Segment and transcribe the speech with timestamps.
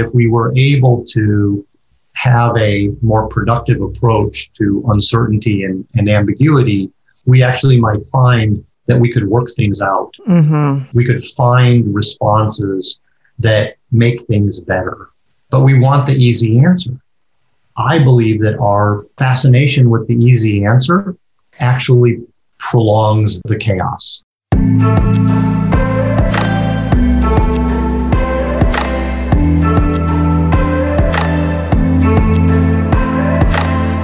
[0.00, 1.66] if we were able to
[2.14, 6.90] have a more productive approach to uncertainty and, and ambiguity,
[7.26, 10.12] we actually might find that we could work things out.
[10.26, 10.96] Mm-hmm.
[10.96, 13.00] We could find responses
[13.38, 15.10] that make things better.
[15.50, 16.92] But we want the easy answer.
[17.76, 21.16] I believe that our fascination with the easy answer
[21.60, 22.20] actually
[22.58, 24.22] prolongs the chaos.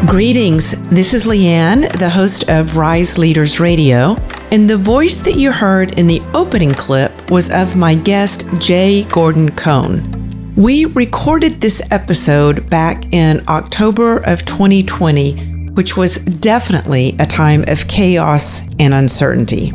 [0.06, 0.70] Greetings.
[0.88, 4.14] This is Leanne, the host of Rise Leaders Radio,
[4.52, 9.02] and the voice that you heard in the opening clip was of my guest, Jay
[9.10, 10.54] Gordon Cone.
[10.54, 17.88] We recorded this episode back in October of 2020, which was definitely a time of
[17.88, 19.72] chaos and uncertainty.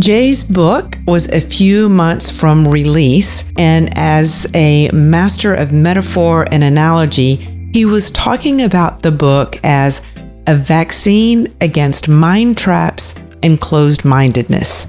[0.00, 6.64] Jay's book was a few months from release, and as a master of metaphor and
[6.64, 10.00] analogy, he was talking about the book as
[10.46, 14.86] a vaccine against mind traps and closed mindedness.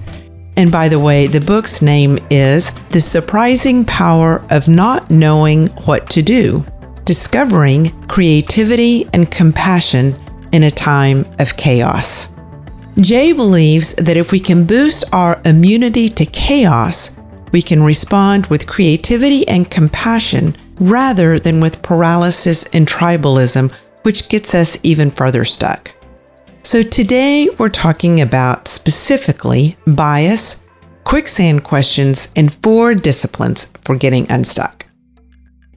[0.55, 6.11] And by the way, the book's name is The Surprising Power of Not Knowing What
[6.11, 6.63] to Do
[7.05, 10.13] Discovering Creativity and Compassion
[10.51, 12.35] in a Time of Chaos.
[12.99, 17.17] Jay believes that if we can boost our immunity to chaos,
[17.51, 23.71] we can respond with creativity and compassion rather than with paralysis and tribalism,
[24.03, 25.91] which gets us even further stuck.
[26.63, 30.63] So today we're talking about specifically bias,
[31.03, 34.85] quicksand questions, and four disciplines for getting unstuck.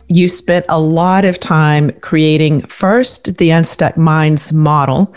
[0.09, 5.15] You spent a lot of time creating first the Unstuck Minds model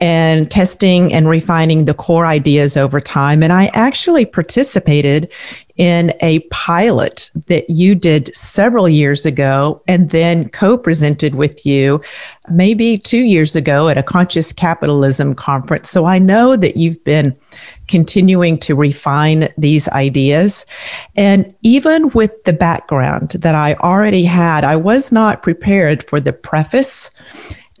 [0.00, 3.42] and testing and refining the core ideas over time.
[3.42, 5.30] And I actually participated
[5.76, 12.00] in a pilot that you did several years ago and then co presented with you
[12.50, 15.88] maybe two years ago at a conscious capitalism conference.
[15.88, 17.36] So I know that you've been
[17.88, 20.66] continuing to refine these ideas.
[21.16, 26.32] And even with the background that I already had, I was not prepared for the
[26.32, 27.10] preface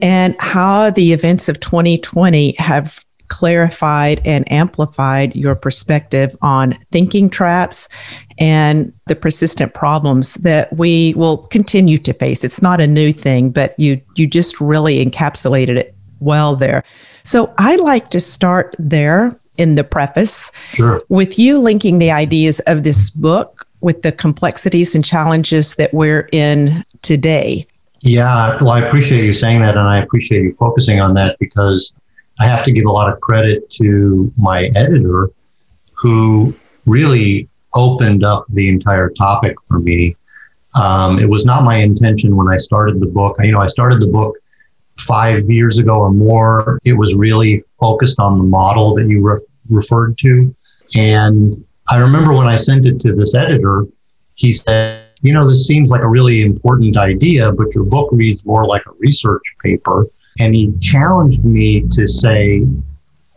[0.00, 7.88] and how the events of 2020 have clarified and amplified your perspective on thinking traps
[8.36, 12.44] and the persistent problems that we will continue to face.
[12.44, 16.84] It's not a new thing, but you you just really encapsulated it well there.
[17.24, 21.02] So I'd like to start there in the preface sure.
[21.08, 26.28] with you linking the ideas of this book with the complexities and challenges that we're
[26.32, 27.66] in today.
[28.00, 31.92] Yeah, well, I appreciate you saying that, and I appreciate you focusing on that because
[32.42, 35.30] I have to give a lot of credit to my editor
[35.92, 36.52] who
[36.86, 40.16] really opened up the entire topic for me.
[40.74, 43.36] Um, it was not my intention when I started the book.
[43.38, 44.34] You know, I started the book
[44.98, 46.80] five years ago or more.
[46.82, 50.52] It was really focused on the model that you re- referred to.
[50.96, 53.86] And I remember when I sent it to this editor,
[54.34, 58.44] he said, you know, this seems like a really important idea, but your book reads
[58.44, 60.08] more like a research paper.
[60.38, 62.66] And he challenged me to say,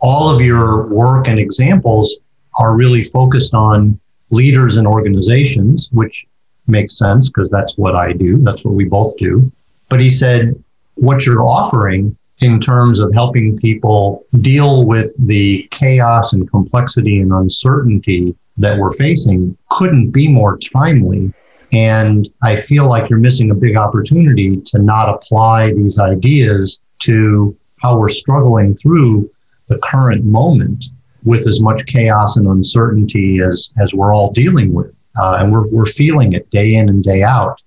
[0.00, 2.16] all of your work and examples
[2.58, 3.98] are really focused on
[4.30, 6.26] leaders and organizations, which
[6.66, 8.38] makes sense because that's what I do.
[8.38, 9.50] That's what we both do.
[9.88, 10.62] But he said,
[10.94, 17.32] what you're offering in terms of helping people deal with the chaos and complexity and
[17.32, 21.32] uncertainty that we're facing couldn't be more timely
[21.72, 27.56] and I feel like you're missing a big opportunity to not apply these ideas to
[27.82, 29.30] how we're struggling through
[29.68, 30.86] the current moment
[31.24, 34.94] with as much chaos and uncertainty as, as we're all dealing with.
[35.18, 37.60] Uh, and we're, we're feeling it day in and day out.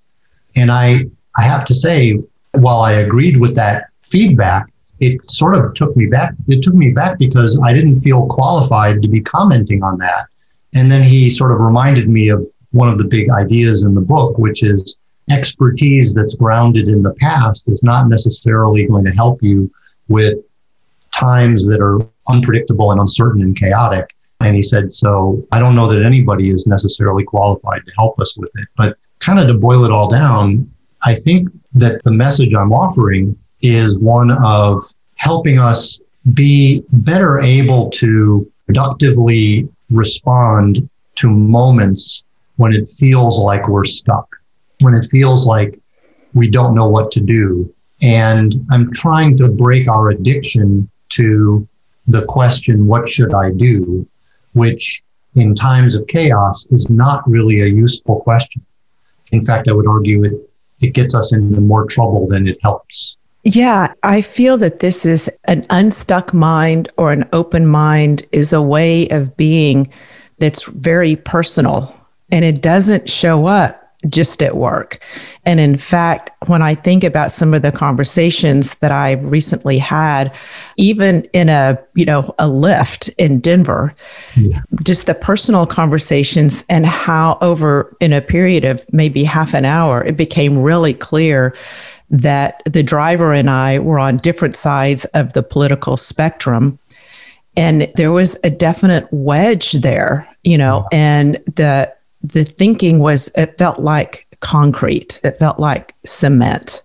[0.56, 1.06] And I,
[1.38, 2.20] I have to say,
[2.54, 4.68] while I agreed with that feedback,
[5.00, 6.34] it sort of took me back.
[6.48, 10.28] It took me back because I didn't feel qualified to be commenting on that.
[10.76, 14.02] And then he sort of reminded me of one of the big ideas in the
[14.02, 14.98] book, which is
[15.30, 19.72] expertise that's grounded in the past is not necessarily going to help you
[20.08, 20.38] with
[21.12, 22.00] times that are
[22.30, 24.16] unpredictable and uncertain and chaotic.
[24.40, 28.38] And he said, So I don't know that anybody is necessarily qualified to help us
[28.38, 28.68] with it.
[28.78, 30.72] But kind of to boil it all down,
[31.04, 34.84] I think that the message I'm offering is one of
[35.16, 36.00] helping us
[36.34, 42.24] be better able to productively respond to moments
[42.58, 44.28] when it feels like we're stuck,
[44.82, 45.80] when it feels like
[46.34, 47.74] we don't know what to do.
[48.02, 51.68] And I'm trying to break our addiction to
[52.08, 54.08] the question, what should I do?
[54.54, 55.04] Which
[55.36, 58.66] in times of chaos is not really a useful question.
[59.32, 60.34] In fact, I would argue it,
[60.82, 63.18] it gets us into more trouble than it helps.
[63.44, 68.62] Yeah, I feel that this is an unstuck mind or an open mind is a
[68.62, 69.90] way of being
[70.40, 71.96] that's very personal
[72.32, 75.00] and it doesn't show up just at work.
[75.46, 80.34] And in fact, when I think about some of the conversations that I recently had,
[80.78, 83.94] even in a, you know, a Lyft in Denver,
[84.38, 84.62] yeah.
[84.86, 90.04] just the personal conversations and how over in a period of maybe half an hour,
[90.04, 91.54] it became really clear
[92.10, 96.80] that the driver and I were on different sides of the political spectrum.
[97.58, 103.58] And there was a definite wedge there, you know, and the the thinking was it
[103.58, 105.20] felt like concrete.
[105.24, 106.84] It felt like cement.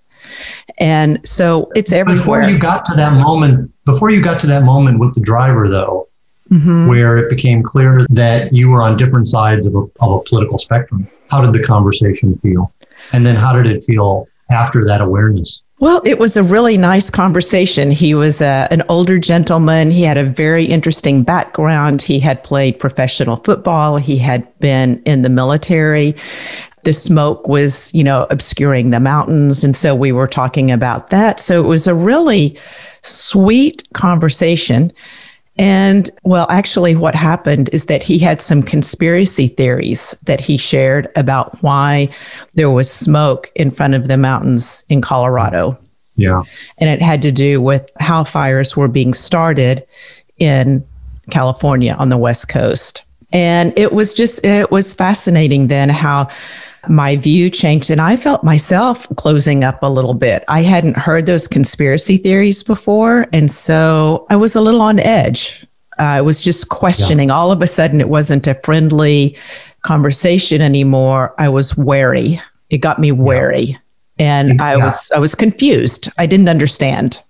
[0.78, 2.40] And so it's everywhere.
[2.40, 5.68] Before you got to that moment, before you got to that moment with the driver
[5.68, 6.08] though,
[6.50, 6.88] mm-hmm.
[6.88, 10.58] where it became clear that you were on different sides of a, of a political
[10.58, 12.72] spectrum, how did the conversation feel?
[13.12, 15.62] And then how did it feel after that awareness?
[15.80, 17.90] Well, it was a really nice conversation.
[17.90, 19.90] He was a, uh, an older gentleman.
[19.90, 22.00] He had a very interesting background.
[22.00, 23.96] He had played professional football.
[23.96, 26.14] He had been in the military.
[26.84, 29.64] The smoke was, you know, obscuring the mountains.
[29.64, 31.40] And so we were talking about that.
[31.40, 32.56] So it was a really
[33.02, 34.92] sweet conversation.
[35.56, 41.08] And well, actually, what happened is that he had some conspiracy theories that he shared
[41.14, 42.08] about why
[42.54, 45.78] there was smoke in front of the mountains in Colorado.
[46.16, 46.42] Yeah.
[46.78, 49.86] And it had to do with how fires were being started
[50.38, 50.84] in
[51.30, 53.04] California on the West Coast.
[53.34, 56.28] And it was just, it was fascinating then how
[56.88, 60.44] my view changed and I felt myself closing up a little bit.
[60.48, 63.26] I hadn't heard those conspiracy theories before.
[63.32, 65.66] And so I was a little on edge.
[65.98, 67.28] Uh, I was just questioning.
[67.28, 67.36] Yeah.
[67.36, 69.36] All of a sudden, it wasn't a friendly
[69.82, 71.34] conversation anymore.
[71.38, 72.40] I was wary.
[72.70, 73.62] It got me wary.
[73.62, 73.78] Yeah.
[74.18, 74.64] And yeah.
[74.64, 76.08] I was I was confused.
[76.18, 77.22] I didn't understand.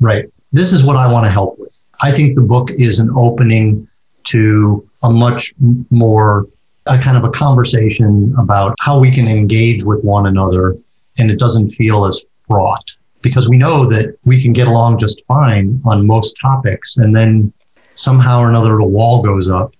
[0.00, 0.26] Right.
[0.52, 1.76] This is what I want to help with.
[2.00, 3.88] I think the book is an opening
[4.24, 5.54] to a much
[5.90, 6.46] more
[6.86, 10.76] a kind of a conversation about how we can engage with one another
[11.18, 12.84] and it doesn't feel as fraught
[13.22, 17.52] because we know that we can get along just fine on most topics and then
[17.94, 19.72] somehow or another the wall goes up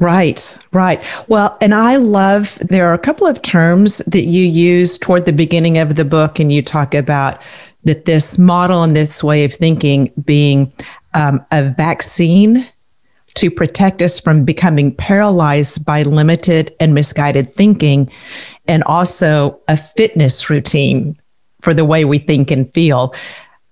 [0.00, 1.04] Right, right.
[1.26, 5.32] Well, and I love there are a couple of terms that you use toward the
[5.32, 7.42] beginning of the book, and you talk about
[7.82, 10.72] that this model and this way of thinking being
[11.14, 12.68] um, a vaccine
[13.38, 18.10] to protect us from becoming paralyzed by limited and misguided thinking,
[18.66, 21.18] and also a fitness routine
[21.62, 23.14] for the way we think and feel.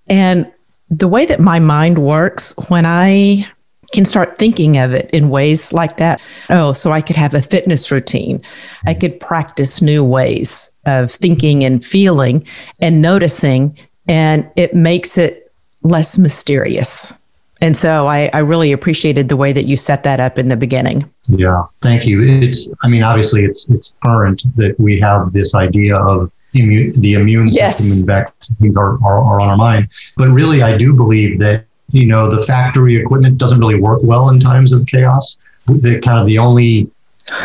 [0.09, 0.51] And
[0.89, 3.49] the way that my mind works when I
[3.93, 6.21] can start thinking of it in ways like that.
[6.51, 8.43] Oh, so I could have a fitness routine.
[8.87, 12.47] I could practice new ways of thinking and feeling
[12.81, 13.77] and noticing,
[14.09, 15.53] and it makes it
[15.83, 17.13] less mysterious.
[17.61, 20.57] And so I, I really appreciated the way that you set that up in the
[20.57, 21.11] beginning.
[21.29, 22.23] Yeah, thank you.
[22.23, 27.15] It's, I mean, obviously, it's it's current that we have this idea of immune, the
[27.15, 27.79] immune yes.
[27.79, 29.89] system and vaccines are, are, are on our mind.
[30.17, 34.29] But really, I do believe that you know the factory equipment doesn't really work well
[34.29, 35.39] in times of chaos.
[35.67, 36.91] The kind of the only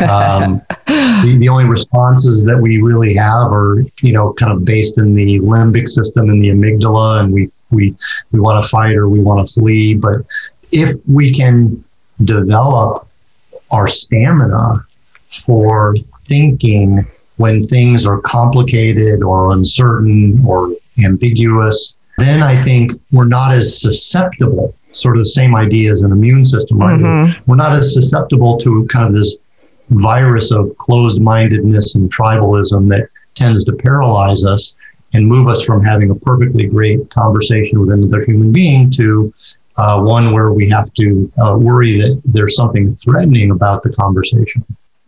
[0.00, 4.98] um, the, the only responses that we really have are you know kind of based
[4.98, 7.94] in the limbic system and the amygdala, and we we
[8.30, 9.94] we want to fight or we want to flee.
[9.94, 10.22] But
[10.70, 11.82] if we can
[12.24, 13.08] develop
[13.70, 14.86] our stamina
[15.28, 23.52] for thinking when things are complicated or uncertain or ambiguous, then I think we're not
[23.52, 24.74] as susceptible.
[24.92, 27.00] Sort of the same idea as an immune system, right?
[27.00, 27.50] Mm-hmm.
[27.50, 29.38] We're not as susceptible to kind of this
[29.88, 34.74] virus of closed mindedness and tribalism that tends to paralyze us
[35.12, 39.32] and move us from having a perfectly great conversation with another human being to
[39.76, 44.64] uh, one where we have to uh, worry that there's something threatening about the conversation.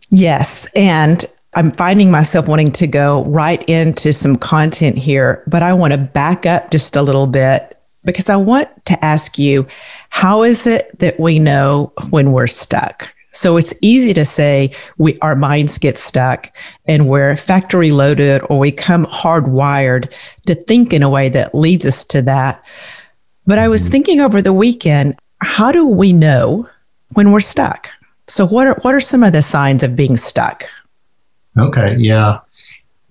[0.09, 0.67] Yes.
[0.75, 5.93] And I'm finding myself wanting to go right into some content here, but I want
[5.93, 9.67] to back up just a little bit because I want to ask you
[10.09, 13.14] how is it that we know when we're stuck?
[13.35, 18.57] So it's easy to say we our minds get stuck and we're factory loaded or
[18.57, 20.09] we come hardwired
[20.47, 22.63] to think in a way that leads us to that.
[23.45, 23.91] But I was mm-hmm.
[23.91, 26.69] thinking over the weekend, how do we know
[27.13, 27.89] when we're stuck?
[28.27, 30.63] So what are what are some of the signs of being stuck?
[31.57, 32.39] Okay, yeah.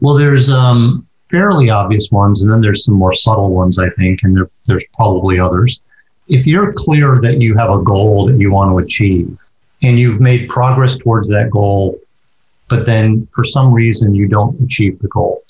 [0.00, 4.20] Well, there's um, fairly obvious ones, and then there's some more subtle ones, I think,
[4.22, 5.80] and there, there's probably others.
[6.28, 9.38] If you're clear that you have a goal that you want to achieve,
[9.84, 12.00] and you've made progress towards that goal
[12.68, 15.42] but then for some reason you don't achieve the goal.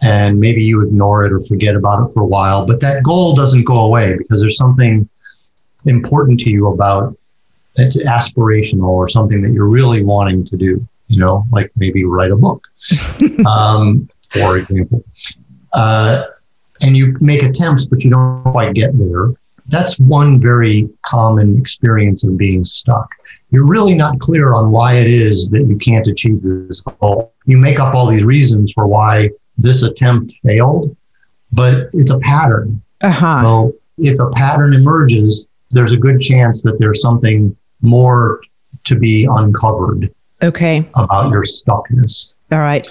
[0.00, 3.34] And maybe you ignore it or forget about it for a while, but that goal
[3.34, 5.08] doesn't go away because there's something
[5.86, 7.16] important to you about
[7.76, 12.30] it, aspirational or something that you're really wanting to do, you know, like maybe write
[12.30, 12.62] a book,
[13.46, 15.04] um, for example.
[15.72, 16.22] Uh,
[16.80, 19.30] and you make attempts, but you don't quite get there.
[19.68, 23.10] That's one very common experience of being stuck
[23.50, 27.32] you're really not clear on why it is that you can't achieve this goal.
[27.46, 30.94] You make up all these reasons for why this attempt failed,
[31.52, 32.82] but it's a pattern.
[33.00, 33.42] Uh-huh.
[33.42, 38.40] So if a pattern emerges, there's a good chance that there's something more
[38.84, 40.12] to be uncovered.
[40.42, 40.86] Okay.
[40.96, 42.34] About your stuckness.
[42.52, 42.86] All right.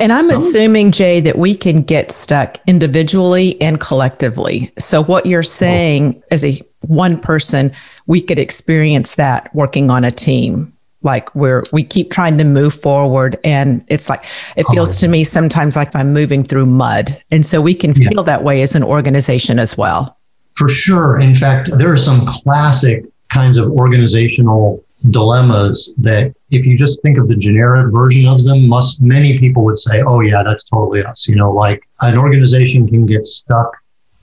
[0.00, 4.70] And I'm so, assuming, Jay, that we can get stuck individually and collectively.
[4.78, 7.70] So, what you're saying as a one person,
[8.06, 10.72] we could experience that working on a team.
[11.02, 14.22] Like where we keep trying to move forward, and it's like
[14.56, 17.22] it feels to me sometimes like I'm moving through mud.
[17.30, 18.22] And so we can feel yeah.
[18.24, 20.18] that way as an organization as well.
[20.56, 21.18] For sure.
[21.18, 27.16] In fact, there are some classic kinds of organizational dilemmas that if you just think
[27.16, 31.02] of the generic version of them, must many people would say, oh yeah, that's totally
[31.02, 31.26] us.
[31.26, 33.72] You know, like an organization can get stuck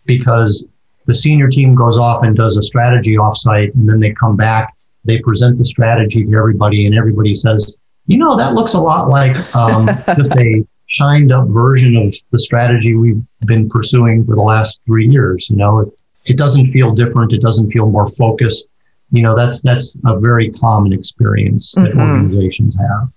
[0.06, 0.66] because
[1.06, 4.76] the senior team goes off and does a strategy offsite and then they come back,
[5.04, 9.10] they present the strategy to everybody and everybody says, you know, that looks a lot
[9.10, 14.42] like um, just a shined up version of the strategy we've been pursuing for the
[14.42, 15.50] last three years.
[15.50, 15.90] You know, it,
[16.26, 17.34] it doesn't feel different.
[17.34, 18.68] It doesn't feel more focused
[19.12, 22.00] you know that's that's a very common experience that mm-hmm.
[22.00, 23.10] organizations have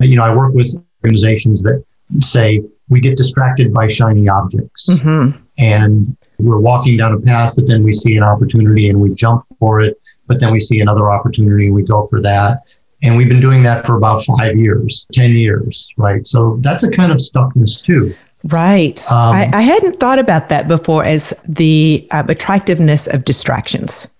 [0.00, 1.82] you know i work with organizations that
[2.20, 5.36] say we get distracted by shiny objects mm-hmm.
[5.58, 9.42] and we're walking down a path but then we see an opportunity and we jump
[9.58, 12.62] for it but then we see another opportunity and we go for that
[13.02, 16.90] and we've been doing that for about five years 10 years right so that's a
[16.90, 18.14] kind of stuckness too
[18.44, 19.00] Right.
[19.10, 24.14] Um, I, I, hadn't thought about that before as the uh, attractiveness of distractions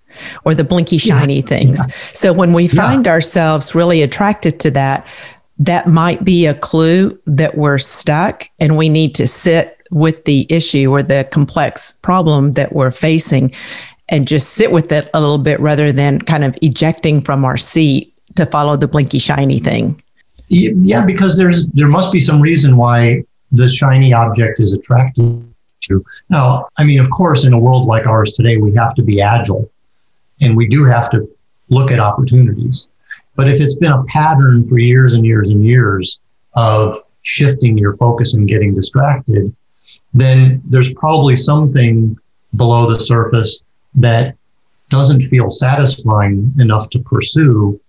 [0.45, 1.45] or the blinky shiny yeah.
[1.45, 1.79] things.
[1.79, 1.95] Yeah.
[2.13, 3.11] So when we find yeah.
[3.11, 5.07] ourselves really attracted to that,
[5.59, 10.47] that might be a clue that we're stuck and we need to sit with the
[10.49, 13.53] issue or the complex problem that we're facing
[14.07, 17.57] and just sit with it a little bit rather than kind of ejecting from our
[17.57, 20.01] seat to follow the blinky shiny thing.
[20.47, 25.43] Yeah, because there's there must be some reason why the shiny object is attractive
[25.81, 26.03] to.
[26.29, 29.21] Now, I mean, of course, in a world like ours today, we have to be
[29.21, 29.71] agile
[30.41, 31.29] and we do have to
[31.69, 32.89] look at opportunities.
[33.35, 36.19] But if it's been a pattern for years and years and years
[36.55, 39.55] of shifting your focus and getting distracted,
[40.13, 42.17] then there's probably something
[42.55, 43.61] below the surface
[43.95, 44.35] that
[44.89, 47.79] doesn't feel satisfying enough to pursue.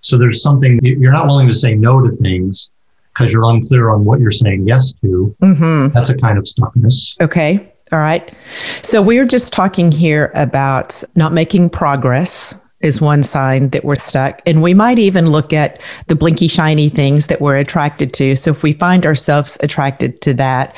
[0.00, 2.70] So there's something you're not willing to say no to things
[3.12, 5.34] because you're unclear on what you're saying yes to.
[5.42, 5.92] Mm-hmm.
[5.92, 7.20] That's a kind of stuckness.
[7.20, 7.73] Okay.
[7.92, 8.34] All right.
[8.82, 14.42] So we're just talking here about not making progress is one sign that we're stuck.
[14.46, 18.36] And we might even look at the blinky shiny things that we're attracted to.
[18.36, 20.76] So if we find ourselves attracted to that,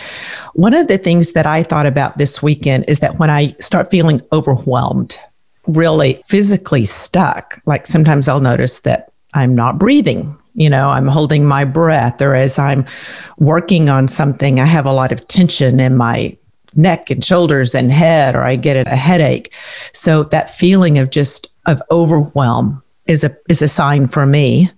[0.55, 3.91] one of the things that I thought about this weekend is that when I start
[3.91, 5.19] feeling overwhelmed,
[5.67, 10.39] really physically stuck, like sometimes I'll notice that I'm not breathing.
[10.55, 12.87] You know, I'm holding my breath, or as I'm
[13.37, 16.37] working on something, I have a lot of tension in my
[16.77, 19.53] neck and shoulders and head, or I get a headache.
[19.93, 24.71] So that feeling of just of overwhelm is a is a sign for me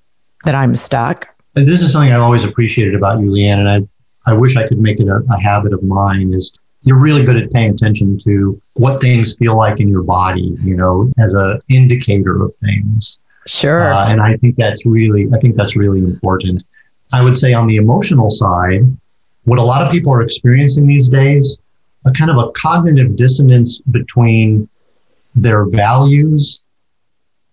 [0.45, 1.27] that I'm stuck.
[1.57, 4.67] And this is something I've always appreciated about you, Leanne, and I I wish I
[4.69, 6.33] could make it a, a habit of mine.
[6.33, 6.53] Is
[6.83, 10.77] you're really good at paying attention to what things feel like in your body, you
[10.77, 13.19] know, as an indicator of things.
[13.47, 13.93] Sure.
[13.93, 16.65] Uh, and I think that's really, I think that's really important.
[17.13, 18.83] I would say on the emotional side,
[19.45, 21.59] what a lot of people are experiencing these days
[22.09, 24.69] a kind of a cognitive dissonance between
[25.35, 26.61] their values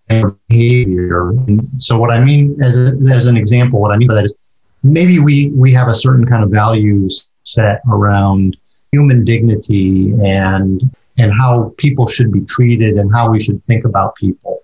[0.08, 1.30] and behavior.
[1.30, 4.34] And so what I mean as, as an example, what I mean by that is
[4.82, 8.56] maybe we, we have a certain kind of values set around
[8.92, 10.82] human dignity and,
[11.18, 14.62] and how people should be treated and how we should think about people.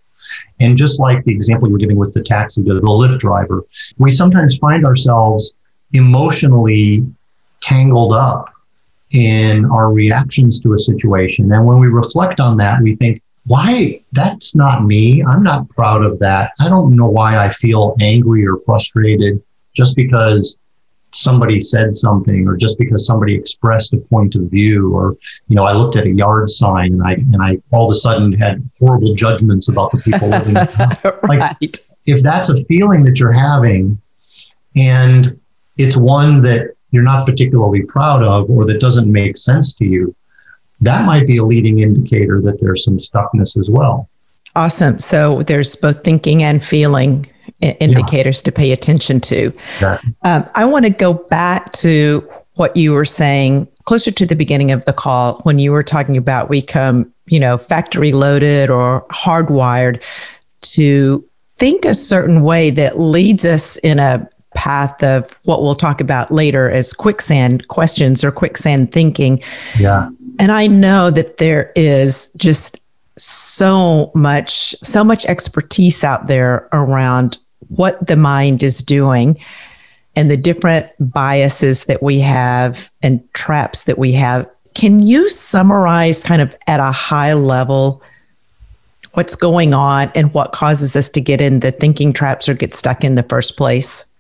[0.61, 3.65] And just like the example you were giving with the taxi, the Lyft driver,
[3.99, 5.55] we sometimes find ourselves
[5.93, 7.05] emotionally
[7.61, 8.52] tangled up
[9.13, 11.53] in our reactions to a situation.
[11.53, 14.03] And when we reflect on that, we think, why?
[14.13, 15.23] That's not me.
[15.25, 16.53] I'm not proud of that.
[16.61, 19.43] I don't know why I feel angry or frustrated
[19.75, 20.57] just because
[21.15, 25.15] somebody said something or just because somebody expressed a point of view or
[25.49, 27.95] you know i looked at a yard sign and i and i all of a
[27.95, 30.55] sudden had horrible judgments about the people living
[31.25, 31.55] right.
[31.61, 31.77] like
[32.07, 34.01] if that's a feeling that you're having
[34.75, 35.39] and
[35.77, 40.15] it's one that you're not particularly proud of or that doesn't make sense to you,
[40.81, 44.09] that might be a leading indicator that there's some stuckness as well.
[44.55, 44.99] Awesome.
[44.99, 47.27] So there's both thinking and feeling
[47.61, 48.45] indicators yeah.
[48.45, 49.53] to pay attention to.
[50.23, 54.71] Um, I want to go back to what you were saying closer to the beginning
[54.71, 59.07] of the call when you were talking about we come, you know, factory loaded or
[59.09, 60.03] hardwired
[60.61, 66.01] to think a certain way that leads us in a path of what we'll talk
[66.01, 69.43] about later as quicksand questions or quicksand thinking.
[69.79, 70.11] Yeah.
[70.39, 72.79] And I know that there is just
[73.19, 79.39] so much so much expertise out there around what the mind is doing
[80.17, 84.49] and the different biases that we have and traps that we have.
[84.75, 88.03] Can you summarize kind of at a high level
[89.13, 92.75] what's going on and what causes us to get in the thinking traps or get
[92.75, 94.12] stuck in the first place?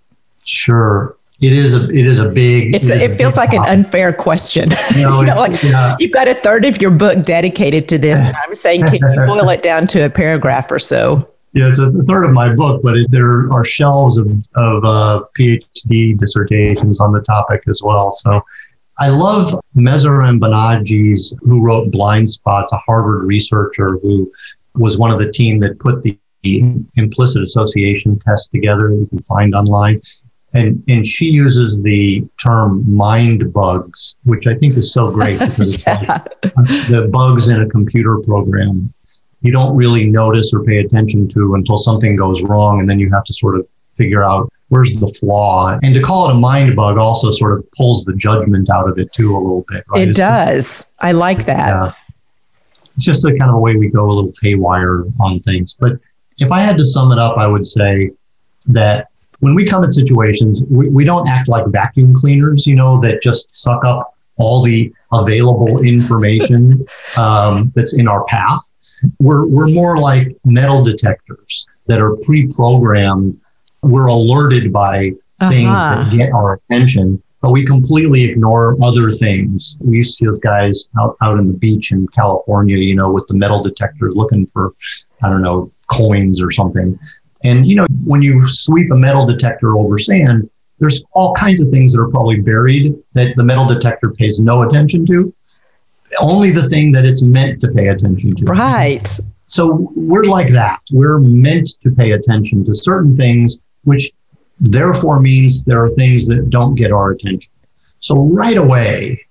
[0.44, 1.16] Sure.
[1.40, 2.74] It is a it is a big.
[2.74, 4.70] It's it, it feels like an unfair question.
[4.96, 5.96] No, you know, like yeah.
[5.98, 9.26] you've got a third of your book dedicated to this, and I'm saying, can you
[9.26, 11.26] boil it down to a paragraph or so?
[11.54, 15.24] Yeah, it's a third of my book, but it, there are shelves of, of uh,
[15.36, 18.12] PhD dissertations on the topic as well.
[18.12, 18.40] So
[18.98, 24.32] I love Mahzarin Banaji's, who wrote Blind Spots, a Harvard researcher who
[24.74, 26.18] was one of the team that put the
[26.96, 30.00] implicit association test together you can find online.
[30.54, 35.82] And, and she uses the term mind bugs, which I think is so great because
[35.86, 36.22] yeah.
[36.42, 38.92] it's like the bugs in a computer program
[39.42, 42.80] you don't really notice or pay attention to until something goes wrong.
[42.80, 45.78] And then you have to sort of figure out where's the flaw.
[45.82, 48.98] And to call it a mind bug also sort of pulls the judgment out of
[48.98, 49.84] it too a little bit.
[49.88, 50.02] Right?
[50.02, 50.64] It it's does.
[50.64, 51.68] Just, I like that.
[51.68, 51.92] Yeah.
[52.94, 55.76] It's just a kind of a way we go a little haywire on things.
[55.78, 55.98] But
[56.38, 58.12] if I had to sum it up, I would say
[58.68, 59.08] that
[59.42, 63.22] when we come at situations, we, we don't act like vacuum cleaners, you know, that
[63.22, 66.84] just suck up all the available information
[67.16, 68.72] um, that's in our path
[69.18, 73.40] we're, we're more like metal detectors that are pre-programmed.
[73.82, 76.04] We're alerted by things uh-huh.
[76.04, 79.76] that get our attention, but we completely ignore other things.
[79.80, 83.10] We used to see those guys out, out in the beach in California, you know,
[83.10, 84.74] with the metal detectors looking for,
[85.22, 86.98] I don't know, coins or something.
[87.44, 91.70] And, you know, when you sweep a metal detector over sand, there's all kinds of
[91.70, 95.32] things that are probably buried that the metal detector pays no attention to
[96.20, 98.44] only the thing that it's meant to pay attention to.
[98.44, 99.06] Right.
[99.46, 100.80] So we're like that.
[100.90, 104.12] We're meant to pay attention to certain things, which
[104.60, 107.52] therefore means there are things that don't get our attention.
[108.00, 109.24] So right away,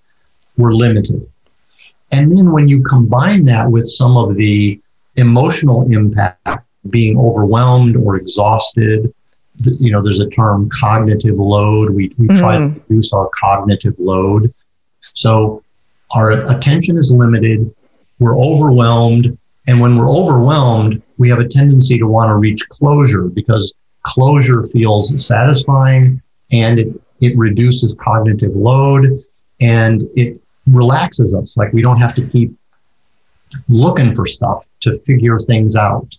[0.58, 1.28] we're limited.
[2.12, 4.80] And then when you combine that with some of the
[5.16, 9.14] emotional impact, being overwhelmed or exhausted,
[9.64, 11.92] you know, there's a term cognitive load.
[11.92, 12.40] We, we mm.
[12.40, 12.90] try to mm.
[12.90, 14.54] reduce our cognitive load.
[15.14, 15.64] So
[16.16, 17.74] our attention is limited,
[18.20, 23.24] we're overwhelmed, and when we're overwhelmed, we have a tendency to want to reach closure
[23.24, 29.24] because closure feels satisfying and it, it reduces cognitive load
[29.62, 31.56] and it relaxes us.
[31.56, 32.56] Like we don't have to keep
[33.70, 36.16] looking for stuff to figure things out.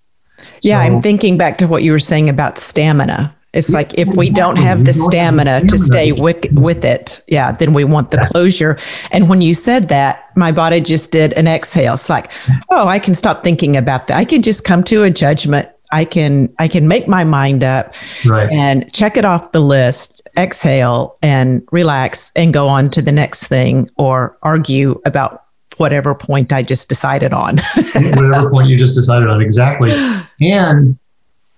[0.62, 3.35] Yeah, so, I'm thinking back to what you were saying about stamina.
[3.52, 7.74] It's like if we don't have the stamina to stay with, with it, yeah, then
[7.74, 8.78] we want the closure.
[9.11, 11.94] And when you said that, my body just did an exhale.
[11.94, 12.33] It's like,
[12.70, 14.16] oh, I can stop thinking about that.
[14.16, 15.68] I can just come to a judgment.
[15.92, 18.50] I can I can make my mind up right.
[18.50, 23.48] and check it off the list, exhale and relax and go on to the next
[23.48, 25.44] thing or argue about
[25.83, 27.59] whatever point I just decided on.
[27.95, 29.90] whatever point you just decided on, exactly.
[30.40, 30.97] And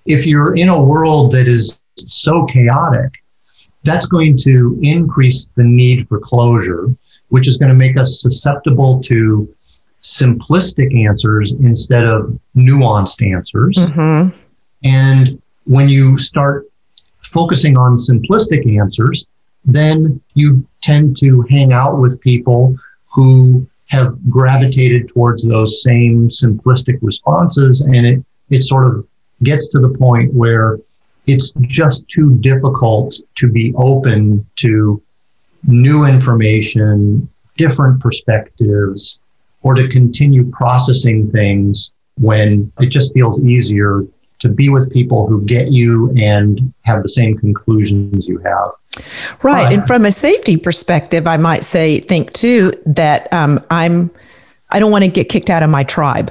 [0.06, 3.12] if you're in a world that is so chaotic,
[3.82, 6.88] that's going to increase the need for closure,
[7.28, 9.54] which is going to make us susceptible to
[10.00, 13.76] simplistic answers instead of nuanced answers.
[13.76, 14.34] Mm-hmm.
[14.84, 16.66] And when you start
[17.20, 19.26] focusing on simplistic answers,
[19.66, 22.74] then you tend to hang out with people
[23.14, 27.80] who have gravitated towards those same simplistic responses.
[27.80, 29.06] And it, it sort of
[29.42, 30.78] gets to the point where
[31.26, 35.02] it's just too difficult to be open to
[35.66, 39.18] new information, different perspectives,
[39.62, 44.04] or to continue processing things when it just feels easier
[44.40, 48.70] to be with people who get you and have the same conclusions you have.
[49.42, 49.64] Right.
[49.64, 54.10] But, and from a safety perspective, I might say, think too, that um, I'm,
[54.70, 56.30] I don't want to get kicked out of my tribe.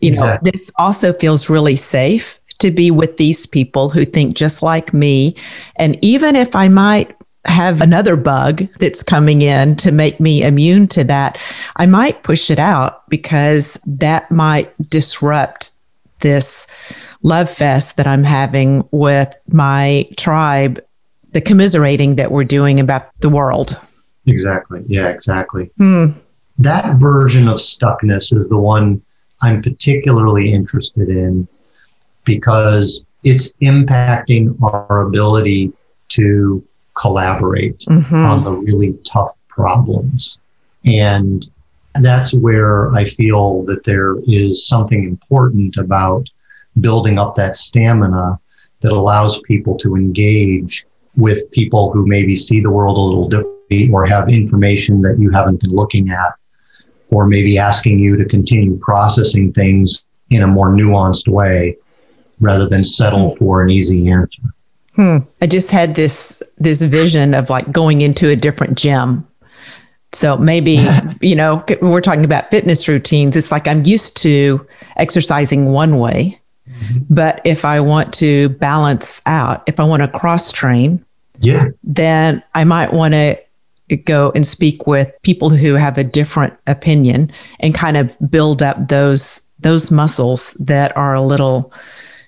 [0.00, 0.48] You exactly.
[0.48, 4.92] know, this also feels really safe to be with these people who think just like
[4.92, 5.36] me.
[5.76, 10.86] And even if I might have another bug that's coming in to make me immune
[10.88, 11.38] to that,
[11.76, 15.72] I might push it out because that might disrupt
[16.20, 16.68] this
[17.22, 20.80] love fest that I'm having with my tribe,
[21.32, 23.80] the commiserating that we're doing about the world.
[24.26, 24.84] Exactly.
[24.86, 25.70] Yeah, exactly.
[25.78, 26.06] Hmm.
[26.58, 29.02] That version of stuckness is the one
[29.42, 31.48] I'm particularly interested in
[32.24, 35.72] because it's impacting our ability
[36.10, 36.64] to
[36.94, 38.14] collaborate mm-hmm.
[38.14, 40.38] on the really tough problems.
[40.84, 41.48] And
[42.00, 46.28] that's where I feel that there is something important about
[46.80, 48.38] building up that stamina
[48.80, 50.84] that allows people to engage
[51.16, 55.30] with people who maybe see the world a little differently or have information that you
[55.30, 56.34] haven't been looking at,
[57.10, 61.76] or maybe asking you to continue processing things in a more nuanced way
[62.40, 63.36] rather than settle hmm.
[63.36, 64.42] for an easy answer.
[64.94, 65.18] Hmm.
[65.40, 69.26] I just had this this vision of like going into a different gym.
[70.12, 70.86] So maybe,
[71.22, 73.36] you know, we're talking about fitness routines.
[73.36, 76.38] It's like I'm used to exercising one way.
[77.10, 81.04] But if I want to balance out, if I want to cross train,
[81.40, 83.38] yeah, then I might want to
[84.04, 88.88] go and speak with people who have a different opinion and kind of build up
[88.88, 91.72] those those muscles that are a little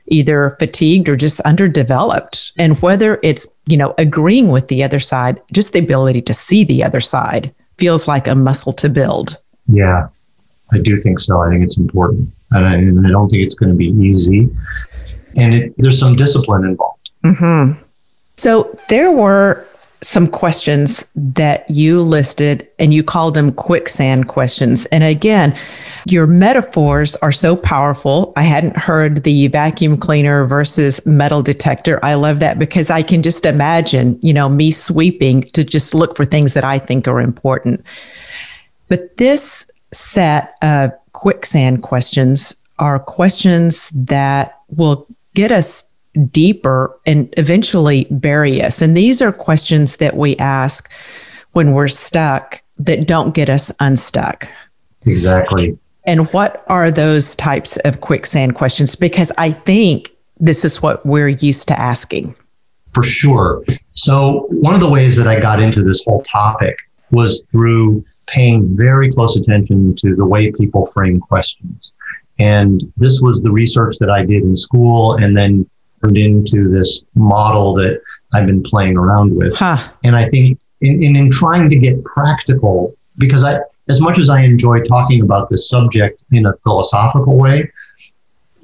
[0.06, 2.52] either fatigued or just underdeveloped.
[2.58, 6.64] And whether it's, you know, agreeing with the other side, just the ability to see
[6.64, 9.38] the other side feels like a muscle to build.
[9.66, 10.08] Yeah,
[10.72, 11.40] I do think so.
[11.40, 12.30] I think it's important.
[12.54, 14.48] And I, and I don't think it's going to be easy.
[15.36, 17.10] And it, there's some discipline involved.
[17.24, 17.82] Mm-hmm.
[18.36, 19.66] So there were
[20.04, 24.84] some questions that you listed and you called them quicksand questions.
[24.86, 25.58] And again,
[26.04, 28.32] your metaphors are so powerful.
[28.36, 32.04] I hadn't heard the vacuum cleaner versus metal detector.
[32.04, 36.16] I love that because I can just imagine, you know, me sweeping to just look
[36.16, 37.82] for things that I think are important.
[38.88, 45.92] But this set of quicksand questions are questions that will get us
[46.30, 48.82] deeper and eventually bury us.
[48.82, 50.90] And these are questions that we ask
[51.52, 54.48] when we're stuck that don't get us unstuck.
[55.06, 55.78] Exactly.
[56.06, 58.94] And what are those types of quicksand questions?
[58.94, 62.34] Because I think this is what we're used to asking.
[62.92, 63.64] For sure.
[63.94, 66.76] So, one of the ways that I got into this whole topic
[67.10, 71.92] was through paying very close attention to the way people frame questions.
[72.38, 75.66] And this was the research that I did in school and then
[76.02, 78.00] turned into this model that
[78.34, 79.54] I've been playing around with.
[79.56, 79.78] Huh.
[80.02, 83.58] And I think in, in, in trying to get practical, because I,
[83.88, 87.70] as much as I enjoy talking about this subject in a philosophical way,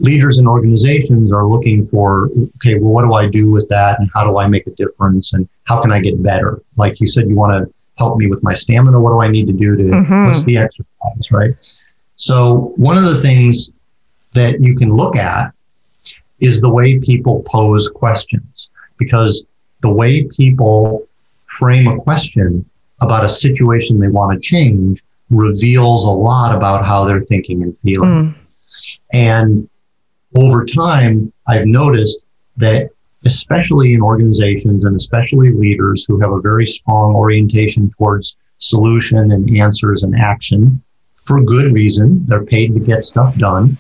[0.00, 4.00] leaders and organizations are looking for, okay, well, what do I do with that?
[4.00, 5.34] And how do I make a difference?
[5.34, 6.62] And how can I get better?
[6.76, 8.98] Like you said, you want to help me with my stamina.
[8.98, 10.26] What do I need to do to, mm-hmm.
[10.26, 11.76] what's the exercise, right?
[12.16, 13.70] So one of the things
[14.32, 15.52] that you can look at
[16.40, 19.44] is the way people pose questions because
[19.82, 21.06] the way people
[21.46, 22.64] frame a question
[23.02, 27.76] about a situation they want to change reveals a lot about how they're thinking and
[27.78, 28.10] feeling.
[28.10, 28.38] Mm.
[29.12, 29.68] And
[30.36, 32.20] over time, I've noticed
[32.56, 32.90] that,
[33.24, 39.56] especially in organizations and especially leaders who have a very strong orientation towards solution and
[39.56, 40.82] answers and action,
[41.16, 43.76] for good reason, they're paid to get stuff done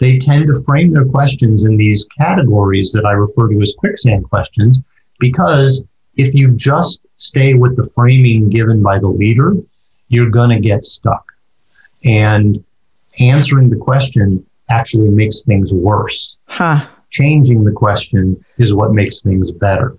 [0.00, 4.28] they tend to frame their questions in these categories that I refer to as quicksand
[4.28, 4.80] questions
[5.20, 5.84] because
[6.16, 9.54] if you just stay with the framing given by the leader,
[10.08, 11.24] you're going to get stuck.
[12.04, 12.62] And
[13.20, 16.36] answering the question actually makes things worse.
[16.46, 16.86] Huh.
[17.14, 19.96] Changing the question is what makes things better.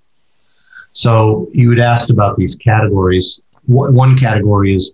[0.92, 3.42] So you had asked about these categories.
[3.68, 4.94] One category is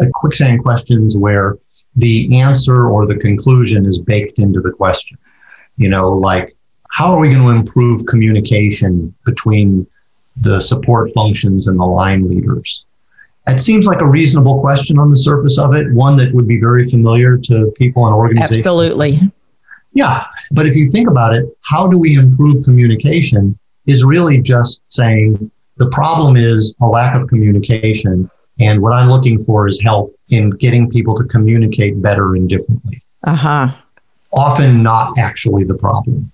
[0.00, 1.56] uh, quicksand questions where
[1.94, 5.18] the answer or the conclusion is baked into the question.
[5.76, 6.56] You know, like,
[6.90, 9.86] how are we going to improve communication between
[10.36, 12.86] the support functions and the line leaders?
[13.46, 16.60] It seems like a reasonable question on the surface of it, one that would be
[16.60, 18.58] very familiar to people and organizations.
[18.58, 19.20] Absolutely.
[19.92, 20.24] Yeah.
[20.50, 25.50] But if you think about it, how do we improve communication is really just saying
[25.76, 30.50] the problem is a lack of communication and what I'm looking for is help in
[30.50, 33.02] getting people to communicate better and differently.
[33.24, 33.74] Uh huh.
[34.34, 36.30] Often not actually the problem,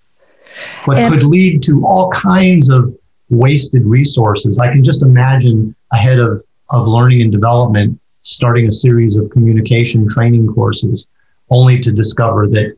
[0.87, 2.95] but and- could lead to all kinds of
[3.31, 4.59] wasted resources.
[4.59, 10.09] I can just imagine ahead of, of learning and development starting a series of communication
[10.09, 11.07] training courses
[11.51, 12.77] only to discover that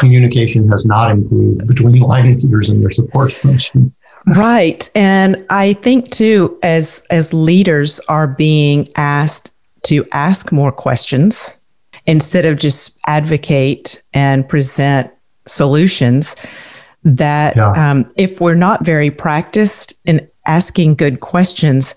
[0.00, 4.00] communication has not improved between line leaders and their support functions.
[4.26, 4.90] Right.
[4.94, 11.56] And I think too, as as leaders are being asked to ask more questions
[12.06, 15.10] instead of just advocate and present
[15.46, 16.36] solutions,
[17.04, 17.72] that yeah.
[17.72, 21.94] um, if we're not very practiced in asking good questions,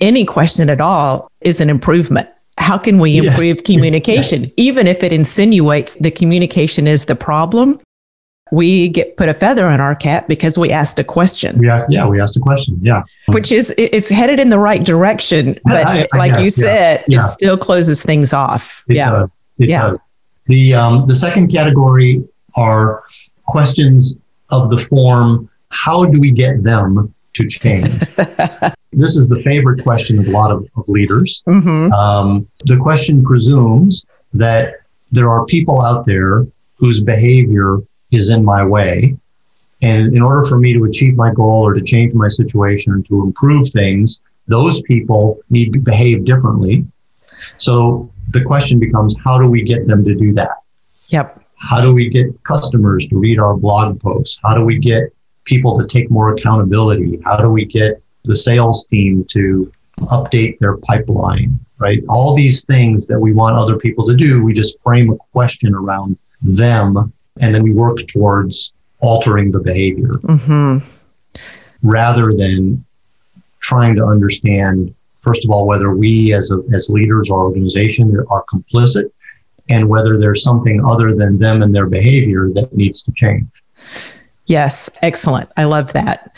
[0.00, 2.28] any question at all is an improvement
[2.58, 3.74] how can we improve yeah.
[3.74, 4.44] communication?
[4.44, 4.50] Yeah.
[4.56, 7.80] Even if it insinuates the communication is the problem,
[8.52, 11.58] we get put a feather in our cap because we asked a question.
[11.58, 12.78] We asked, yeah, we asked a question.
[12.82, 13.02] Yeah.
[13.28, 15.56] Which is, it's headed in the right direction.
[15.64, 17.20] But I, I, like you said, yeah.
[17.20, 18.84] it still closes things off.
[18.88, 19.26] It yeah.
[19.56, 19.90] yeah.
[19.92, 19.98] Does.
[20.46, 22.22] The, um, the second category
[22.56, 23.04] are
[23.46, 24.16] questions
[24.50, 27.88] of the form, how do we get them to change?
[28.92, 31.42] this is the favorite question of a lot of, of leaders.
[31.46, 31.92] Mm-hmm.
[31.92, 34.74] Um, the question presumes that
[35.10, 37.78] there are people out there whose behavior
[38.10, 39.16] is in my way.
[39.82, 43.02] And in order for me to achieve my goal or to change my situation or
[43.02, 46.86] to improve things, those people need to behave differently.
[47.58, 50.50] So the question becomes how do we get them to do that?
[51.08, 51.44] Yep.
[51.58, 54.38] How do we get customers to read our blog posts?
[54.42, 55.12] How do we get
[55.44, 57.20] people to take more accountability?
[57.24, 62.02] How do we get the sales team to update their pipeline, right?
[62.08, 65.74] All these things that we want other people to do, we just frame a question
[65.74, 70.78] around them and then we work towards altering the behavior mm-hmm.
[71.82, 72.84] rather than
[73.60, 78.44] trying to understand, first of all, whether we as, a, as leaders or organization are
[78.52, 79.10] complicit
[79.68, 83.46] and whether there's something other than them and their behavior that needs to change.
[84.46, 85.50] Yes, excellent.
[85.56, 86.34] I love that.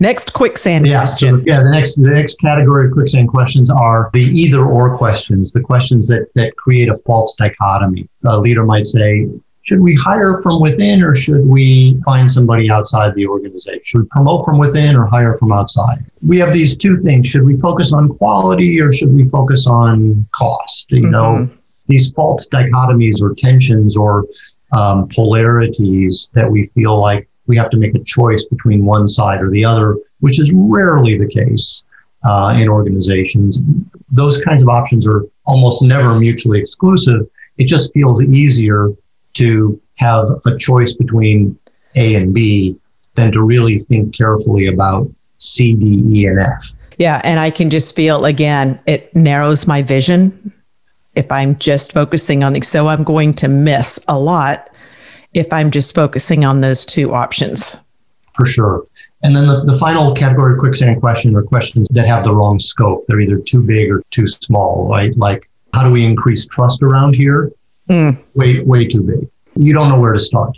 [0.00, 1.36] Next quicksand yeah, question.
[1.36, 5.52] So, yeah, the next the next category of quicksand questions are the either or questions,
[5.52, 8.08] the questions that that create a false dichotomy.
[8.24, 9.28] A leader might say,
[9.62, 13.80] should we hire from within or should we find somebody outside the organization?
[13.84, 16.04] Should we promote from within or hire from outside?
[16.26, 17.28] We have these two things.
[17.28, 20.90] Should we focus on quality or should we focus on cost?
[20.90, 21.10] You mm-hmm.
[21.12, 21.48] know,
[21.86, 24.24] these false dichotomies or tensions or
[24.72, 29.42] um, polarities that we feel like we have to make a choice between one side
[29.42, 31.84] or the other, which is rarely the case
[32.24, 33.60] uh, in organizations.
[34.10, 37.28] Those kinds of options are almost never mutually exclusive.
[37.58, 38.88] It just feels easier
[39.34, 41.58] to have a choice between
[41.94, 42.74] A and B
[43.16, 46.72] than to really think carefully about C, D, E, and F.
[46.96, 47.20] Yeah.
[47.22, 50.54] And I can just feel again, it narrows my vision
[51.14, 54.70] if I'm just focusing on so I'm going to miss a lot
[55.34, 57.76] if I'm just focusing on those two options.
[58.36, 58.86] For sure.
[59.22, 63.04] And then the, the final category quicksand question are questions that have the wrong scope.
[63.06, 65.16] They're either too big or too small, right?
[65.16, 67.52] Like, how do we increase trust around here?
[67.88, 68.22] Mm.
[68.34, 69.28] Way, way too big.
[69.54, 70.56] You don't know where to start.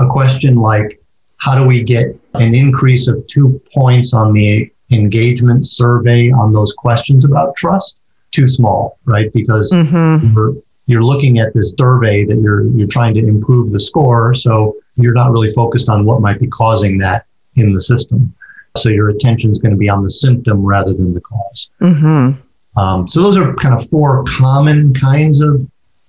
[0.00, 1.00] A question like,
[1.38, 6.74] how do we get an increase of two points on the engagement survey on those
[6.74, 7.98] questions about trust?
[8.32, 9.32] Too small, right?
[9.32, 10.34] Because mm-hmm.
[10.34, 10.52] we're,
[10.90, 15.14] you're looking at this survey that you're you're trying to improve the score so you're
[15.14, 18.34] not really focused on what might be causing that in the system.
[18.76, 22.80] So your attention is going to be on the symptom rather than the because mm-hmm.
[22.80, 25.64] um, so those are kind of four common kinds of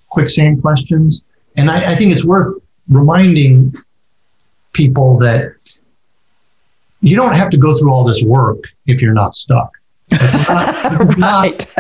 [0.10, 1.24] quicksand questions.
[1.58, 2.56] And I, I think it's worth
[2.90, 3.76] reminding
[4.74, 5.54] people that
[7.02, 9.72] you don't have to go through all this work if you're not stuck
[11.18, 11.74] right.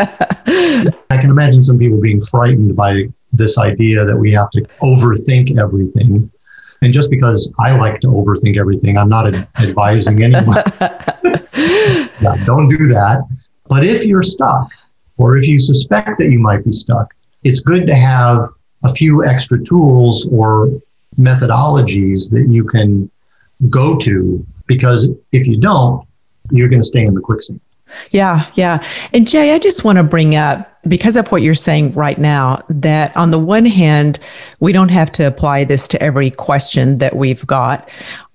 [1.09, 5.57] I can imagine some people being frightened by this idea that we have to overthink
[5.57, 6.31] everything.
[6.81, 10.63] And just because I like to overthink everything, I'm not advising anyone.
[12.21, 13.23] yeah, don't do that.
[13.67, 14.69] But if you're stuck,
[15.17, 17.13] or if you suspect that you might be stuck,
[17.43, 18.49] it's good to have
[18.83, 20.69] a few extra tools or
[21.19, 23.09] methodologies that you can
[23.69, 26.07] go to because if you don't,
[26.51, 27.59] you're going to stay in the quicksand.
[28.11, 28.83] Yeah, yeah.
[29.13, 32.59] And Jay, I just want to bring up, because of what you're saying right now,
[32.69, 34.19] that on the one hand,
[34.59, 37.87] we don't have to apply this to every question that we've got.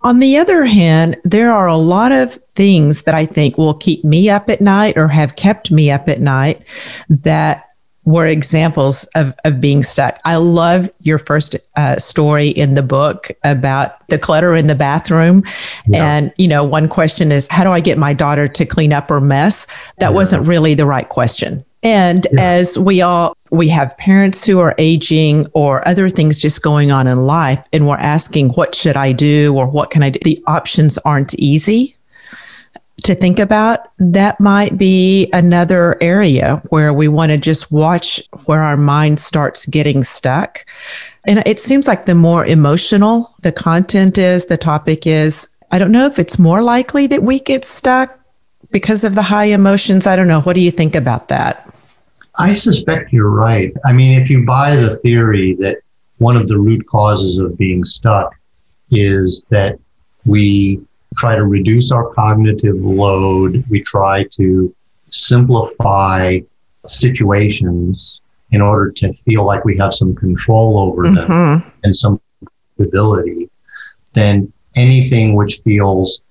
[0.03, 4.05] On the other hand, there are a lot of things that I think will keep
[4.05, 6.63] me up at night or have kept me up at night
[7.09, 7.66] that
[8.07, 10.19] were examples of, of being stuck.
[10.25, 15.43] I love your first uh, story in the book about the clutter in the bathroom.
[15.87, 16.17] Yeah.
[16.17, 19.09] And, you know, one question is, how do I get my daughter to clean up
[19.09, 19.67] her mess?
[19.99, 20.15] That yeah.
[20.15, 21.65] wasn't really the right question.
[21.83, 22.43] And yeah.
[22.43, 27.07] as we all, we have parents who are aging or other things just going on
[27.07, 30.21] in life, and we're asking, what should I do or what can I do?
[30.23, 31.96] The options aren't easy
[33.07, 38.63] to think about, that might be another area where we want to just watch where
[38.63, 40.67] our mind starts getting stuck.
[41.27, 45.93] And it seems like the more emotional the content is, the topic is, I don't
[45.93, 48.19] know if it's more likely that we get stuck
[48.71, 50.07] because of the high emotions.
[50.07, 50.41] I don't know.
[50.43, 51.69] What do you think about that?
[52.39, 53.73] I suspect you're right.
[53.85, 55.79] I mean, if you buy the theory that
[56.19, 58.35] one of the root causes of being stuck
[58.91, 59.79] is that
[60.25, 60.81] we
[61.17, 64.75] try to reduce our cognitive load, we try to
[65.11, 66.39] simplify
[66.87, 71.69] situations in order to feel like we have some control over them mm-hmm.
[71.83, 72.21] and some
[72.79, 73.51] ability,
[74.15, 76.23] then anything which feels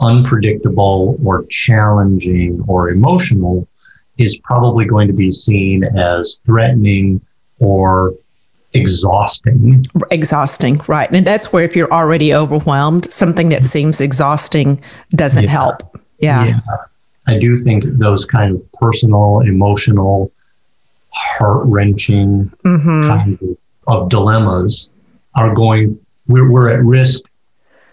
[0.00, 3.66] unpredictable or challenging or emotional
[4.18, 7.20] is probably going to be seen as threatening
[7.58, 8.14] or
[8.74, 9.84] exhausting.
[10.10, 11.10] Exhausting, right.
[11.12, 15.50] And that's where if you're already overwhelmed, something that seems exhausting doesn't yeah.
[15.50, 15.98] help.
[16.18, 16.44] Yeah.
[16.44, 16.60] yeah.
[17.26, 20.30] I do think those kind of personal, emotional,
[21.10, 23.08] heart wrenching mm-hmm.
[23.08, 23.56] kinds of,
[23.86, 24.88] of dilemmas
[25.36, 27.22] are going, we're, we're at risk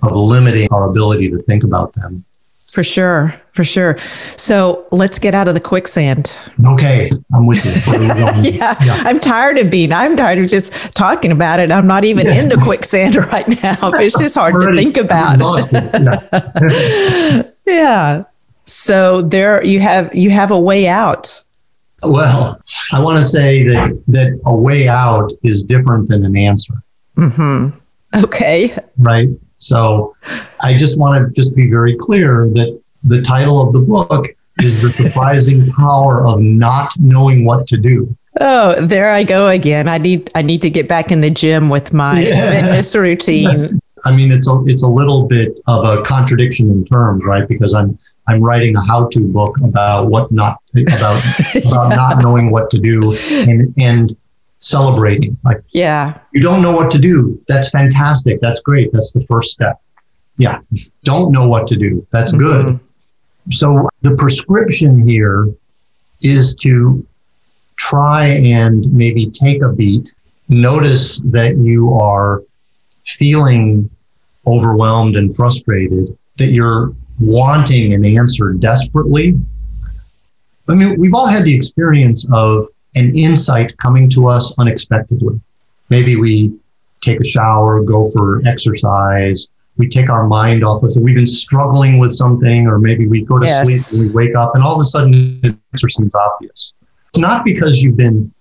[0.03, 2.25] of limiting our ability to think about them.
[2.71, 3.97] For sure, for sure.
[4.37, 6.37] So let's get out of the quicksand.
[6.65, 7.71] Okay, I'm with you.
[8.49, 9.91] yeah, yeah, I'm tired of being.
[9.91, 11.69] I'm tired of just talking about it.
[11.69, 12.41] I'm not even yeah.
[12.41, 13.91] in the quicksand right now.
[13.95, 15.39] It's just hard to think about.
[15.69, 17.43] Yeah.
[17.65, 18.23] yeah.
[18.63, 21.41] So there, you have you have a way out.
[22.03, 22.57] Well,
[22.93, 26.81] I want to say that that a way out is different than an answer.
[27.17, 27.67] Hmm.
[28.15, 28.73] Okay.
[28.97, 29.27] Right.
[29.61, 30.15] So
[30.61, 34.27] I just want to just be very clear that the title of the book
[34.59, 38.15] is The Surprising Power of Not Knowing What to Do.
[38.39, 39.87] Oh, there I go again.
[39.87, 42.49] I need I need to get back in the gym with my yeah.
[42.49, 43.79] fitness routine.
[44.05, 47.47] I mean, it's a it's a little bit of a contradiction in terms, right?
[47.47, 51.21] Because I'm I'm writing a how-to book about what not about
[51.65, 53.15] about not knowing what to do,
[53.47, 54.15] and and
[54.61, 55.37] celebrating.
[55.43, 57.41] Like, yeah, you don't know what to do.
[57.47, 58.39] That's fantastic.
[58.39, 58.91] That's great.
[58.93, 59.81] That's the first step.
[60.37, 60.59] Yeah,
[61.03, 62.07] don't know what to do.
[62.11, 62.77] That's mm-hmm.
[62.77, 62.79] good.
[63.51, 65.49] So the prescription here
[66.21, 67.05] is to
[67.77, 70.13] try and maybe take a beat.
[70.47, 72.43] Notice that you are
[73.05, 73.89] feeling
[74.45, 79.39] overwhelmed and frustrated, that you're wanting an answer desperately.
[80.67, 85.39] I mean, we've all had the experience of an insight coming to us unexpectedly.
[85.89, 86.53] Maybe we
[87.01, 91.03] take a shower, go for exercise, we take our mind off of it.
[91.03, 93.89] We've been struggling with something, or maybe we go to yes.
[93.89, 96.73] sleep and we wake up, and all of a sudden the answer seems obvious.
[97.09, 98.31] It's not because you've been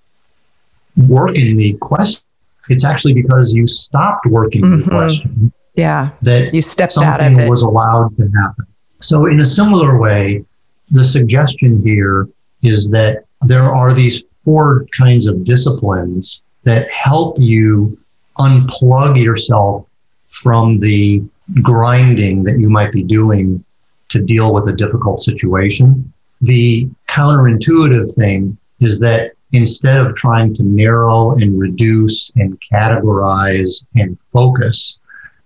[1.08, 2.24] working the question,
[2.68, 4.82] it's actually because you stopped working mm-hmm.
[4.82, 5.52] the question.
[5.74, 6.10] Yeah.
[6.22, 7.48] That you stepped out of it.
[7.48, 8.66] was allowed to happen.
[9.00, 10.44] So, in a similar way,
[10.90, 12.28] the suggestion here
[12.62, 17.98] is that there are these four kinds of disciplines that help you
[18.38, 19.86] unplug yourself
[20.28, 21.22] from the
[21.62, 23.64] grinding that you might be doing
[24.08, 26.12] to deal with a difficult situation.
[26.40, 34.18] The counterintuitive thing is that instead of trying to narrow and reduce and categorize and
[34.32, 34.98] focus,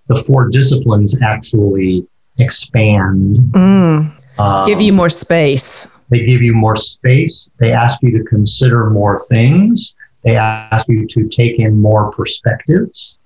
[0.09, 2.07] the four disciplines actually
[2.39, 3.39] expand.
[3.53, 4.15] Mm.
[4.39, 5.94] Um, give you more space.
[6.09, 7.51] They give you more space.
[7.59, 9.95] They ask you to consider more things.
[10.25, 13.19] They ask you to take in more perspectives.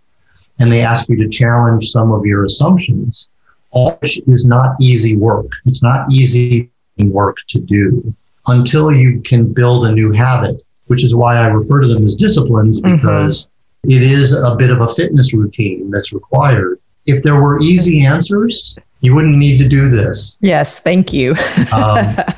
[0.58, 3.28] And they ask you to challenge some of your assumptions,
[3.72, 5.46] all which is not easy work.
[5.66, 8.14] It's not easy work to do
[8.48, 12.16] until you can build a new habit, which is why I refer to them as
[12.16, 12.96] disciplines mm-hmm.
[12.96, 13.90] because mm-hmm.
[13.90, 16.80] it is a bit of a fitness routine that's required.
[17.06, 20.38] If there were easy answers, you wouldn't need to do this.
[20.40, 21.32] Yes, thank you.
[21.72, 22.04] um,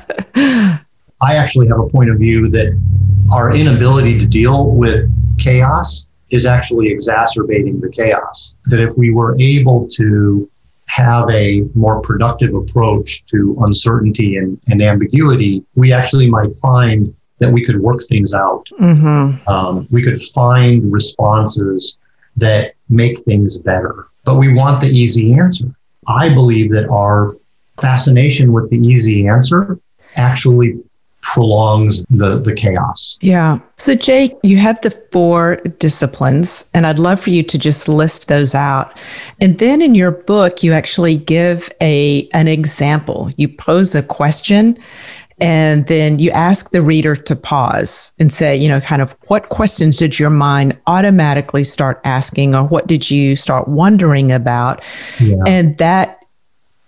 [1.23, 2.79] I actually have a point of view that
[3.33, 8.55] our inability to deal with chaos is actually exacerbating the chaos.
[8.65, 10.49] That if we were able to
[10.87, 17.51] have a more productive approach to uncertainty and, and ambiguity, we actually might find that
[17.51, 18.67] we could work things out.
[18.79, 19.47] Mm-hmm.
[19.47, 21.97] Um, we could find responses
[22.37, 24.07] that make things better.
[24.25, 25.65] But we want the easy answer.
[26.07, 27.37] I believe that our
[27.79, 29.79] fascination with the easy answer
[30.15, 30.79] actually
[31.21, 33.17] prolongs the the chaos.
[33.21, 33.59] Yeah.
[33.77, 38.27] So Jay, you have the four disciplines and I'd love for you to just list
[38.27, 38.97] those out.
[39.39, 43.31] And then in your book you actually give a an example.
[43.37, 44.77] You pose a question
[45.39, 49.49] and then you ask the reader to pause and say, you know, kind of what
[49.49, 54.83] questions did your mind automatically start asking or what did you start wondering about?
[55.19, 55.37] Yeah.
[55.47, 56.20] And that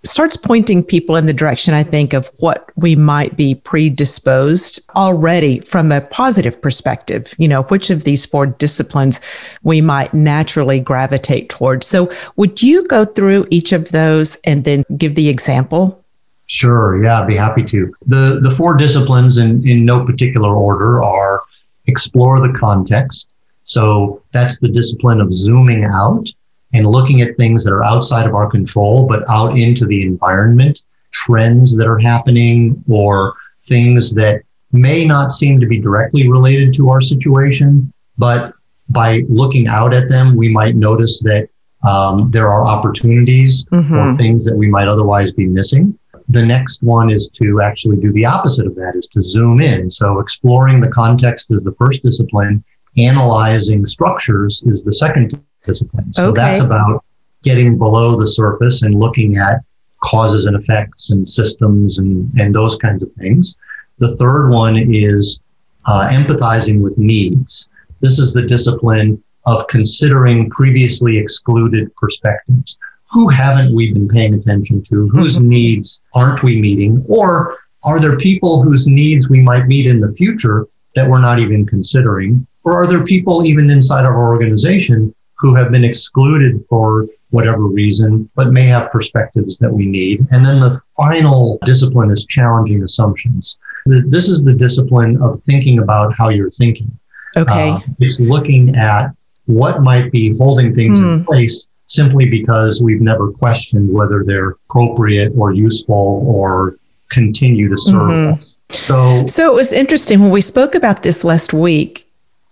[0.04, 5.60] starts pointing people in the direction, I think, of what we might be predisposed already
[5.60, 7.34] from a positive perspective.
[7.38, 9.20] You know, which of these four disciplines
[9.62, 11.86] we might naturally gravitate towards.
[11.86, 16.04] So, would you go through each of those and then give the example?
[16.46, 17.02] Sure.
[17.02, 17.94] Yeah, I'd be happy to.
[18.06, 21.42] The the four disciplines in, in no particular order are
[21.86, 23.28] explore the context.
[23.64, 26.28] So that's the discipline of zooming out
[26.74, 30.82] and looking at things that are outside of our control, but out into the environment,
[31.12, 36.90] trends that are happening or things that may not seem to be directly related to
[36.90, 38.52] our situation, but
[38.88, 41.48] by looking out at them, we might notice that
[41.88, 43.94] um, there are opportunities mm-hmm.
[43.94, 45.96] or things that we might otherwise be missing.
[46.28, 49.90] The next one is to actually do the opposite of that, is to zoom in.
[49.90, 52.64] So exploring the context is the first discipline.
[52.96, 56.12] Analyzing structures is the second discipline.
[56.14, 56.40] So okay.
[56.40, 57.04] that's about
[57.42, 59.60] getting below the surface and looking at
[60.02, 63.56] causes and effects and systems and, and those kinds of things.
[63.98, 65.40] The third one is
[65.86, 67.68] uh, empathizing with needs.
[68.00, 72.78] This is the discipline of considering previously excluded perspectives.
[73.12, 75.08] Who haven't we been paying attention to?
[75.08, 75.48] Whose mm-hmm.
[75.48, 77.04] needs aren't we meeting?
[77.08, 81.38] Or are there people whose needs we might meet in the future that we're not
[81.38, 82.46] even considering?
[82.64, 88.30] Or are there people even inside our organization who have been excluded for whatever reason,
[88.36, 90.20] but may have perspectives that we need.
[90.30, 93.58] And then the final discipline is challenging assumptions.
[93.86, 96.96] This is the discipline of thinking about how you're thinking.
[97.36, 97.70] Okay.
[97.70, 99.10] Uh, it's looking at
[99.46, 101.02] what might be holding things mm.
[101.02, 101.24] in hmm.
[101.24, 106.78] place simply because we've never questioned whether they're appropriate or useful or
[107.10, 108.10] continue to serve.
[108.10, 108.42] Mm-hmm.
[108.70, 112.03] So, so it was interesting when we spoke about this last week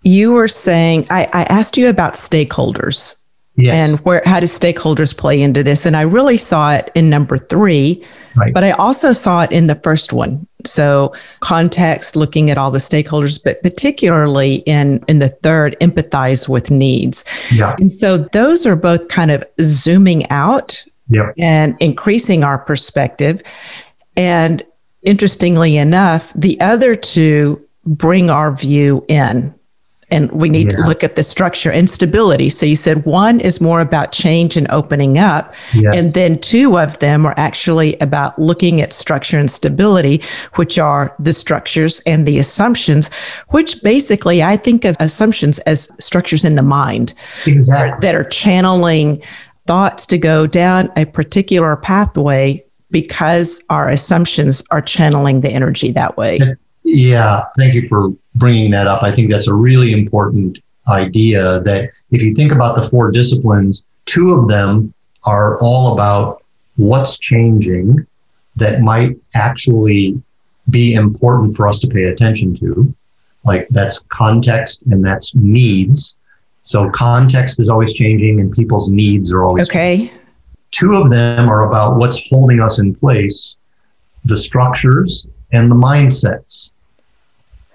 [0.03, 3.23] you were saying I, I asked you about stakeholders
[3.55, 3.73] yes.
[3.73, 7.37] and where how do stakeholders play into this and i really saw it in number
[7.37, 8.53] three right.
[8.53, 12.79] but i also saw it in the first one so context looking at all the
[12.79, 17.75] stakeholders but particularly in in the third empathize with needs yeah.
[17.79, 21.33] and so those are both kind of zooming out yep.
[21.37, 23.41] and increasing our perspective
[24.15, 24.63] and
[25.03, 29.53] interestingly enough the other two bring our view in
[30.13, 30.77] and we need yeah.
[30.77, 32.47] to look at the structure and stability.
[32.47, 35.95] So you said one is more about change and opening up, yes.
[35.95, 40.21] and then two of them are actually about looking at structure and stability,
[40.53, 43.11] which are the structures and the assumptions,
[43.49, 47.15] which basically I think of assumptions as structures in the mind
[47.47, 47.99] exactly.
[48.05, 49.21] that are channeling
[49.65, 56.17] thoughts to go down a particular pathway because our assumptions are channeling the energy that
[56.17, 56.39] way.
[56.83, 59.03] Yeah, thank you for bringing that up.
[59.03, 63.85] I think that's a really important idea that if you think about the four disciplines,
[64.05, 64.93] two of them
[65.25, 66.43] are all about
[66.75, 68.05] what's changing
[68.55, 70.21] that might actually
[70.69, 72.93] be important for us to pay attention to.
[73.45, 76.15] Like that's context and that's needs.
[76.63, 79.97] So context is always changing and people's needs are always okay.
[79.97, 80.19] Changing.
[80.71, 83.57] Two of them are about what's holding us in place,
[84.25, 86.71] the structures and the mindsets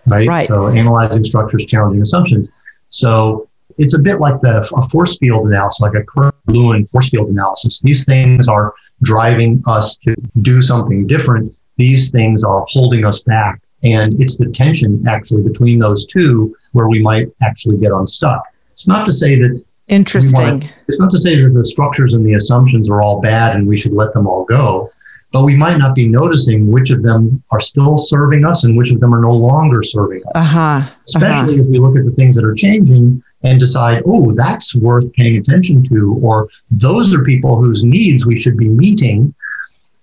[0.09, 0.29] right?
[0.29, 0.49] right?
[0.49, 2.49] So analyzing structures, challenging assumptions.
[2.91, 7.09] So it's a bit like the a force field analysis, like a Kurt Lewin force
[7.11, 7.81] field analysis.
[7.81, 11.55] These things are driving us to do something different.
[11.77, 13.61] These things are holding us back.
[13.85, 18.43] And it's the tension actually between those two where we might actually get unstuck.
[18.73, 20.61] It's not to say that Interesting.
[20.61, 23.67] To, it's not to say that the structures and the assumptions are all bad and
[23.67, 24.93] we should let them all go
[25.33, 28.91] but we might not be noticing which of them are still serving us and which
[28.91, 30.33] of them are no longer serving us.
[30.35, 30.91] Uh-huh.
[31.07, 31.63] Especially uh-huh.
[31.63, 35.37] as we look at the things that are changing and decide, oh, that's worth paying
[35.37, 39.35] attention to, or those are people whose needs we should be meeting.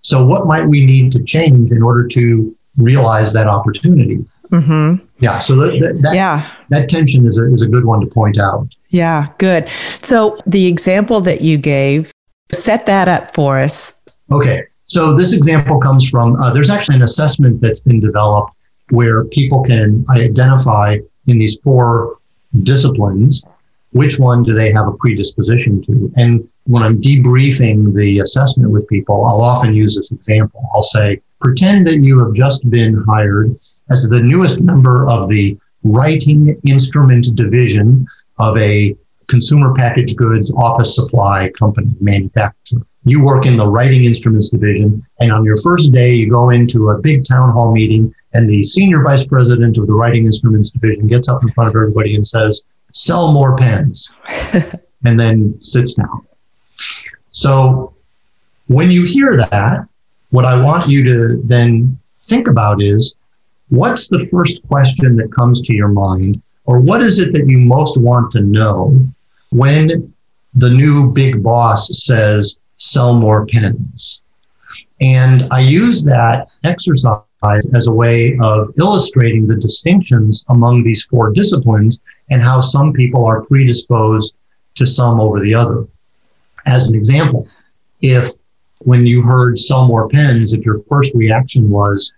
[0.02, 4.24] So, what might we need to change in order to realize that opportunity?
[4.52, 5.06] Mm-hmm.
[5.20, 5.40] Yeah.
[5.40, 6.50] So that, that, yeah.
[6.70, 8.68] that tension is a, is a good one to point out.
[8.90, 9.68] Yeah, good.
[9.70, 12.12] So the example that you gave,
[12.52, 14.04] set that up for us.
[14.32, 14.68] Okay.
[14.88, 18.54] So this example comes from, uh, there's actually an assessment that's been developed
[18.92, 22.20] where people can identify in these four
[22.64, 23.44] disciplines
[23.92, 26.12] which one do they have a predisposition to.
[26.18, 30.70] And when I'm debriefing the assessment with people, I'll often use this example.
[30.76, 33.58] I'll say, pretend that you have just been hired
[33.90, 38.06] as the newest member of the writing instrument division
[38.40, 38.96] of a
[39.28, 45.06] consumer packaged goods office supply company manufacturer you work in the writing instruments division.
[45.20, 48.64] And on your first day, you go into a big town hall meeting, and the
[48.64, 52.28] senior vice president of the writing instruments division gets up in front of everybody and
[52.28, 54.12] says, Sell more pens,
[55.06, 56.26] and then sits down.
[57.32, 57.94] So
[58.68, 59.88] when you hear that,
[60.32, 63.16] what I want you to then think about is
[63.70, 67.60] what's the first question that comes to your mind, or what is it that you
[67.60, 69.06] most want to know
[69.52, 70.14] when
[70.56, 74.22] the new big boss says, sell more pens?
[75.02, 77.22] And I use that exercise
[77.74, 82.00] as a way of illustrating the distinctions among these four disciplines
[82.30, 84.36] and how some people are predisposed
[84.76, 85.86] to some over the other.
[86.66, 87.48] As an example,
[88.02, 88.32] if
[88.80, 92.14] when you heard sell more pens, if your first reaction was,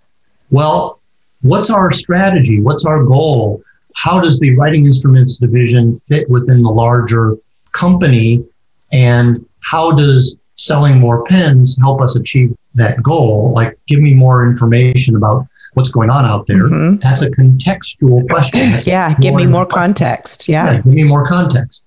[0.50, 1.02] well,
[1.42, 2.62] what's our strategy?
[2.62, 3.62] What's our goal?
[3.96, 7.38] How does the writing instruments division fit within the larger
[7.72, 8.46] company?
[8.92, 13.54] And how does selling more pens help us achieve that goal?
[13.54, 16.64] Like, give me more information about what's going on out there.
[16.64, 16.96] Mm-hmm.
[16.98, 18.60] That's a contextual question.
[18.72, 20.50] That's yeah, give me more context.
[20.50, 20.72] Yeah.
[20.72, 21.86] yeah, give me more context.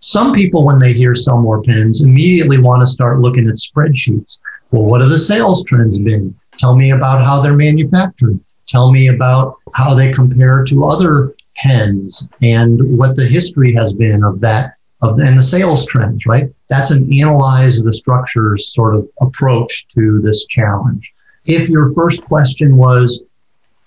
[0.00, 4.38] Some people, when they hear sell more pens, immediately want to start looking at spreadsheets.
[4.70, 6.34] Well, what have the sales trends been?
[6.58, 8.38] Tell me about how they're manufactured.
[8.66, 14.24] Tell me about how they compare to other pens and what the history has been
[14.24, 16.48] of that of the, and the sales trends, right?
[16.68, 21.12] That's an analyze the structures sort of approach to this challenge.
[21.44, 23.22] If your first question was,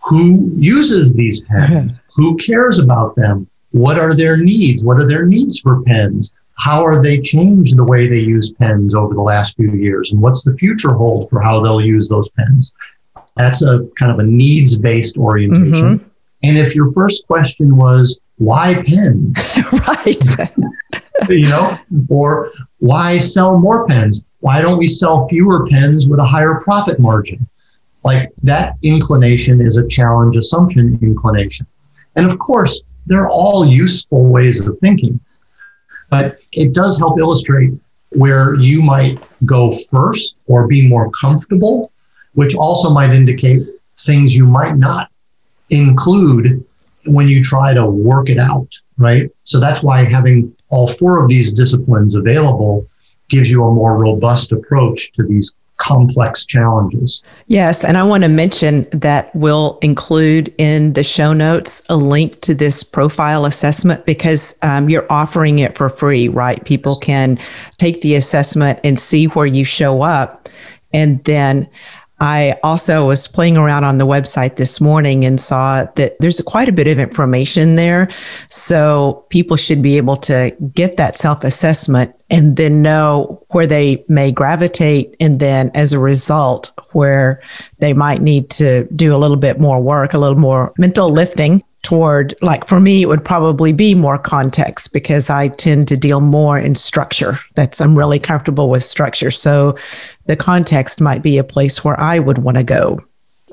[0.03, 1.99] who uses these pens?
[2.15, 3.47] who cares about them?
[3.71, 4.83] What are their needs?
[4.83, 6.33] What are their needs for pens?
[6.57, 10.11] How are they changed the way they use pens over the last few years?
[10.11, 12.73] And what's the future hold for how they'll use those pens?
[13.35, 15.97] That's a kind of a needs based orientation.
[15.97, 16.07] Mm-hmm.
[16.43, 19.57] And if your first question was, why pens?
[19.87, 20.23] right.
[21.29, 21.77] you know,
[22.09, 24.23] or why sell more pens?
[24.39, 27.47] Why don't we sell fewer pens with a higher profit margin?
[28.03, 31.65] Like that inclination is a challenge assumption inclination.
[32.15, 35.19] And of course, they're all useful ways of thinking,
[36.09, 41.91] but it does help illustrate where you might go first or be more comfortable,
[42.33, 43.67] which also might indicate
[43.99, 45.09] things you might not
[45.69, 46.63] include
[47.07, 48.67] when you try to work it out,
[48.97, 49.29] right?
[49.43, 52.87] So that's why having all four of these disciplines available
[53.29, 57.21] gives you a more robust approach to these complex challenges.
[57.47, 62.39] Yes, and I want to mention that we'll include in the show notes a link
[62.41, 66.63] to this profile assessment because um, you're offering it for free, right?
[66.63, 67.37] People can
[67.77, 70.47] take the assessment and see where you show up.
[70.93, 71.67] And then
[72.19, 76.69] I also was playing around on the website this morning and saw that there's quite
[76.69, 78.09] a bit of information there.
[78.47, 84.05] So people should be able to get that self assessment and then know where they
[84.07, 85.15] may gravitate.
[85.19, 87.41] And then as a result, where
[87.79, 91.61] they might need to do a little bit more work, a little more mental lifting
[91.85, 96.19] toward like for me it would probably be more context because i tend to deal
[96.19, 97.37] more in structure.
[97.53, 99.29] That's i'm really comfortable with structure.
[99.29, 99.77] So
[100.25, 102.99] the context might be a place where i would want to go.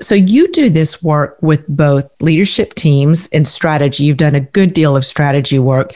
[0.01, 4.05] So you do this work with both leadership teams and strategy.
[4.05, 5.93] You've done a good deal of strategy work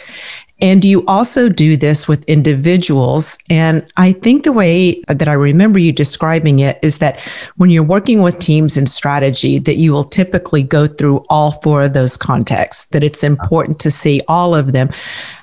[0.60, 3.38] and you also do this with individuals.
[3.50, 7.20] And I think the way that I remember you describing it is that
[7.58, 11.84] when you're working with teams in strategy, that you will typically go through all four
[11.84, 14.90] of those contexts, that it's important to see all of them.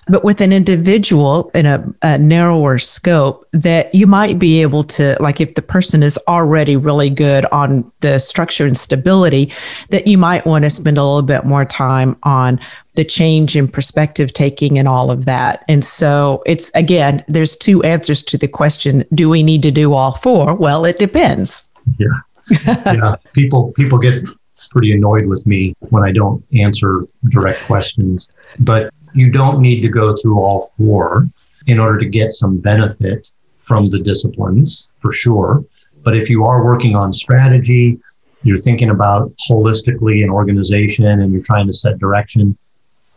[0.06, 5.16] But with an individual in a, a, narrower scope, that you might be able to,
[5.18, 9.50] like if the person is already really good on the structure and stability,
[9.88, 12.60] that you might want to spend a little bit more time on
[12.94, 15.64] the change in perspective taking and all of that.
[15.68, 19.94] And so it's again, there's two answers to the question do we need to do
[19.94, 20.54] all four?
[20.54, 21.70] Well, it depends.
[21.98, 22.06] Yeah.
[22.86, 23.16] yeah.
[23.32, 24.22] People people get
[24.70, 28.28] pretty annoyed with me when I don't answer direct questions.
[28.58, 31.28] But you don't need to go through all four
[31.66, 35.64] in order to get some benefit from the disciplines for sure.
[36.02, 37.98] But if you are working on strategy,
[38.42, 42.58] you're thinking about holistically an organization and you're trying to set direction,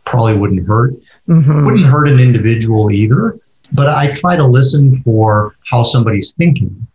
[0.08, 0.94] probably wouldn't hurt.
[1.28, 1.64] Mm-hmm.
[1.64, 3.38] Wouldn't hurt an individual either.
[3.72, 6.86] But I try to listen for how somebody's thinking,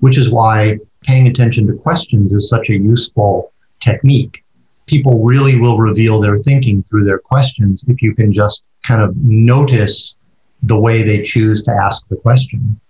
[0.00, 4.42] which is why paying attention to questions is such a useful technique.
[4.86, 9.14] People really will reveal their thinking through their questions if you can just kind of
[9.16, 10.16] notice
[10.62, 12.80] the way they choose to ask the question.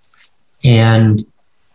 [0.62, 1.27] And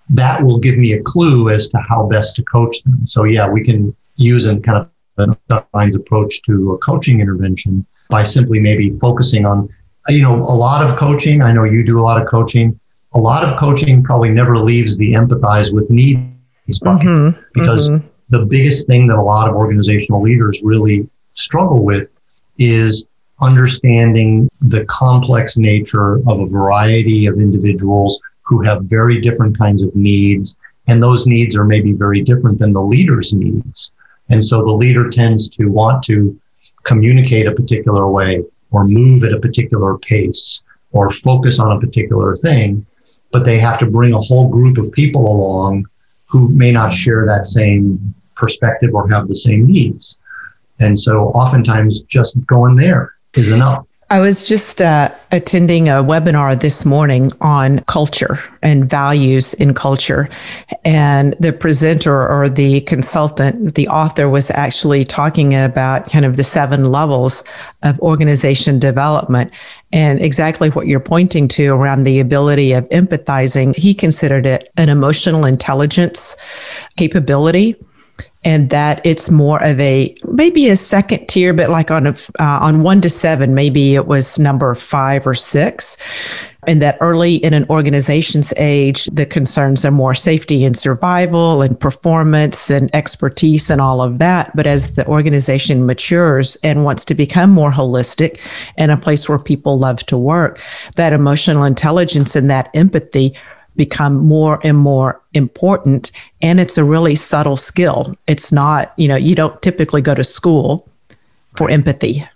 [0.10, 3.06] that will give me a clue as to how best to coach them.
[3.08, 8.24] So, yeah, we can use a kind of Stein's approach to a coaching intervention by
[8.24, 9.70] simply maybe focusing on,
[10.08, 11.42] you know, a lot of coaching.
[11.42, 12.80] I know you do a lot of coaching.
[13.14, 18.08] A lot of coaching probably never leaves the empathize with needs bucket mm-hmm, because mm-hmm.
[18.30, 22.10] the biggest thing that a lot of organizational leaders really struggle with
[22.58, 23.06] is
[23.42, 29.94] understanding the complex nature of a variety of individuals who have very different kinds of
[29.96, 30.56] needs.
[30.88, 33.92] And those needs are maybe very different than the leader's needs.
[34.32, 36.40] And so the leader tends to want to
[36.84, 42.36] communicate a particular way or move at a particular pace or focus on a particular
[42.38, 42.86] thing,
[43.32, 45.86] but they have to bring a whole group of people along
[46.26, 50.18] who may not share that same perspective or have the same needs.
[50.80, 53.86] And so oftentimes just going there is enough.
[54.12, 60.28] I was just uh, attending a webinar this morning on culture and values in culture.
[60.84, 66.44] And the presenter or the consultant, the author was actually talking about kind of the
[66.44, 67.46] seven levels
[67.84, 69.54] of organization development
[69.94, 73.74] and exactly what you're pointing to around the ability of empathizing.
[73.78, 76.36] He considered it an emotional intelligence
[76.98, 77.78] capability
[78.44, 82.60] and that it's more of a maybe a second tier, but like on a uh,
[82.62, 85.98] on one to seven, maybe it was number five or six.
[86.68, 91.80] And that early in an organization's age, the concerns are more safety and survival and
[91.80, 94.56] performance and expertise and all of that.
[94.56, 98.40] But as the organization matures and wants to become more holistic
[98.78, 100.62] and a place where people love to work,
[100.98, 103.36] that emotional intelligence and that empathy
[103.76, 106.12] become more and more important.
[106.42, 108.14] And it's a really subtle skill.
[108.28, 110.88] It's not, you know, you don't typically go to school
[111.56, 111.74] for right.
[111.74, 112.28] empathy.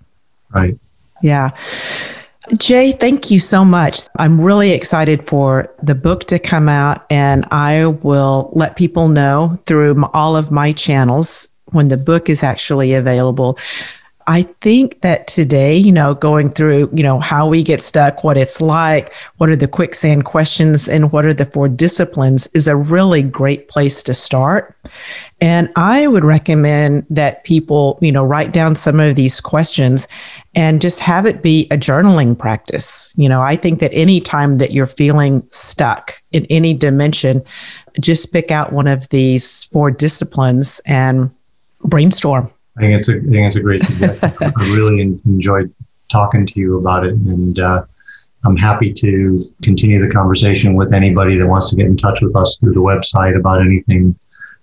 [0.55, 0.77] Right.
[1.21, 1.51] Yeah.
[2.57, 4.01] Jay, thank you so much.
[4.19, 9.59] I'm really excited for the book to come out, and I will let people know
[9.65, 13.57] through all of my channels when the book is actually available.
[14.27, 18.37] I think that today, you know, going through, you know, how we get stuck, what
[18.37, 22.75] it's like, what are the quicksand questions, and what are the four disciplines is a
[22.75, 24.75] really great place to start.
[25.41, 30.07] And I would recommend that people, you know, write down some of these questions
[30.55, 33.13] and just have it be a journaling practice.
[33.15, 37.43] You know, I think that any time that you're feeling stuck in any dimension,
[37.99, 41.29] just pick out one of these four disciplines and
[41.83, 44.31] brainstorm I think it's a, I think it's a great suggestion.
[44.41, 45.73] I really enjoyed
[46.11, 47.83] talking to you about it, and uh,
[48.45, 52.35] I'm happy to continue the conversation with anybody that wants to get in touch with
[52.35, 54.17] us through the website about anything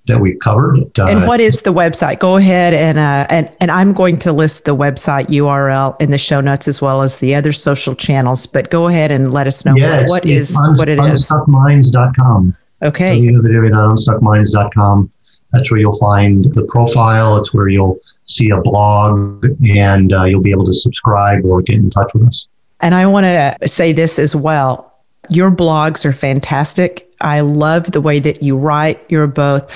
[0.06, 0.80] that we've covered.
[0.98, 2.18] Uh, and what is the website?
[2.18, 6.18] Go ahead and uh, and and I'm going to list the website URL in the
[6.18, 8.46] show notes as well as the other social channels.
[8.46, 11.30] But go ahead and let us know yes, what is un- what it is.
[11.30, 12.56] Unstuckminds.com.
[12.82, 13.20] Okay.
[13.20, 15.12] www.unstuckminds.com.
[15.52, 17.36] That's where you'll find the profile.
[17.38, 21.76] It's where you'll see a blog and uh, you'll be able to subscribe or get
[21.76, 22.48] in touch with us.
[22.80, 24.92] And I want to say this as well.
[25.28, 27.08] Your blogs are fantastic.
[27.20, 29.04] I love the way that you write.
[29.08, 29.72] You're both,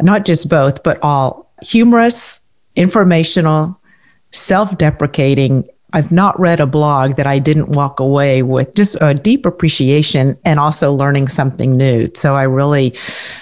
[0.00, 3.80] not just both, but all humorous, informational,
[4.30, 9.14] self deprecating, I've not read a blog that I didn't walk away with just a
[9.14, 12.08] deep appreciation and also learning something new.
[12.14, 12.94] So I really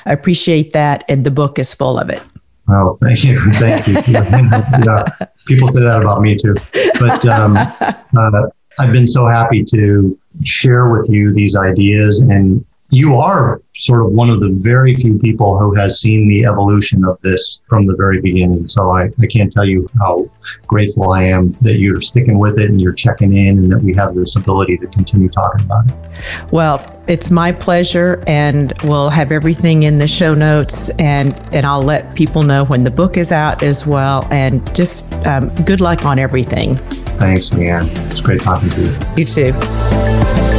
[0.07, 1.05] appreciate that.
[1.09, 2.23] And the book is full of it.
[2.67, 3.41] Well, thank you.
[3.55, 3.95] Thank you.
[4.13, 5.05] yeah,
[5.47, 6.55] people say that about me too.
[7.01, 7.57] But um,
[8.19, 12.21] uh, I've been so happy to share with you these ideas.
[12.21, 16.45] And you are sort of one of the very few people who has seen the
[16.45, 18.67] evolution of this from the very beginning.
[18.67, 20.29] So I, I can't tell you how
[20.67, 23.95] grateful I am that you're sticking with it and you're checking in and that we
[23.95, 26.53] have this ability to continue talking about it.
[26.53, 31.83] Well, it's my pleasure and we'll have everything in the show notes and, and I'll
[31.83, 34.27] let people know when the book is out as well.
[34.31, 36.77] And just um, good luck on everything.
[37.19, 37.87] Thanks, Leanne.
[38.11, 38.97] It's great talking to you.
[39.17, 40.58] You too.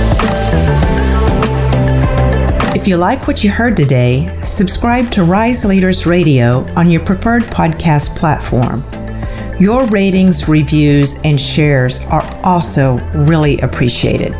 [2.79, 7.43] If you like what you heard today, subscribe to Rise Leaders Radio on your preferred
[7.43, 8.85] podcast platform.
[9.59, 14.33] Your ratings, reviews, and shares are also really appreciated.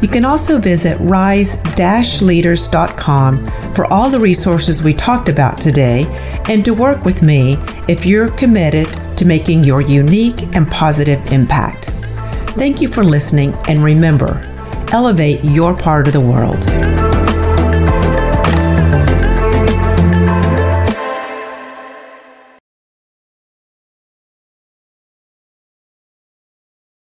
[0.00, 6.06] You can also visit rise-leaders.com for all the resources we talked about today
[6.48, 8.86] and to work with me if you're committed
[9.18, 11.90] to making your unique and positive impact.
[12.56, 14.42] Thank you for listening and remember,
[14.92, 16.64] elevate your part of the world.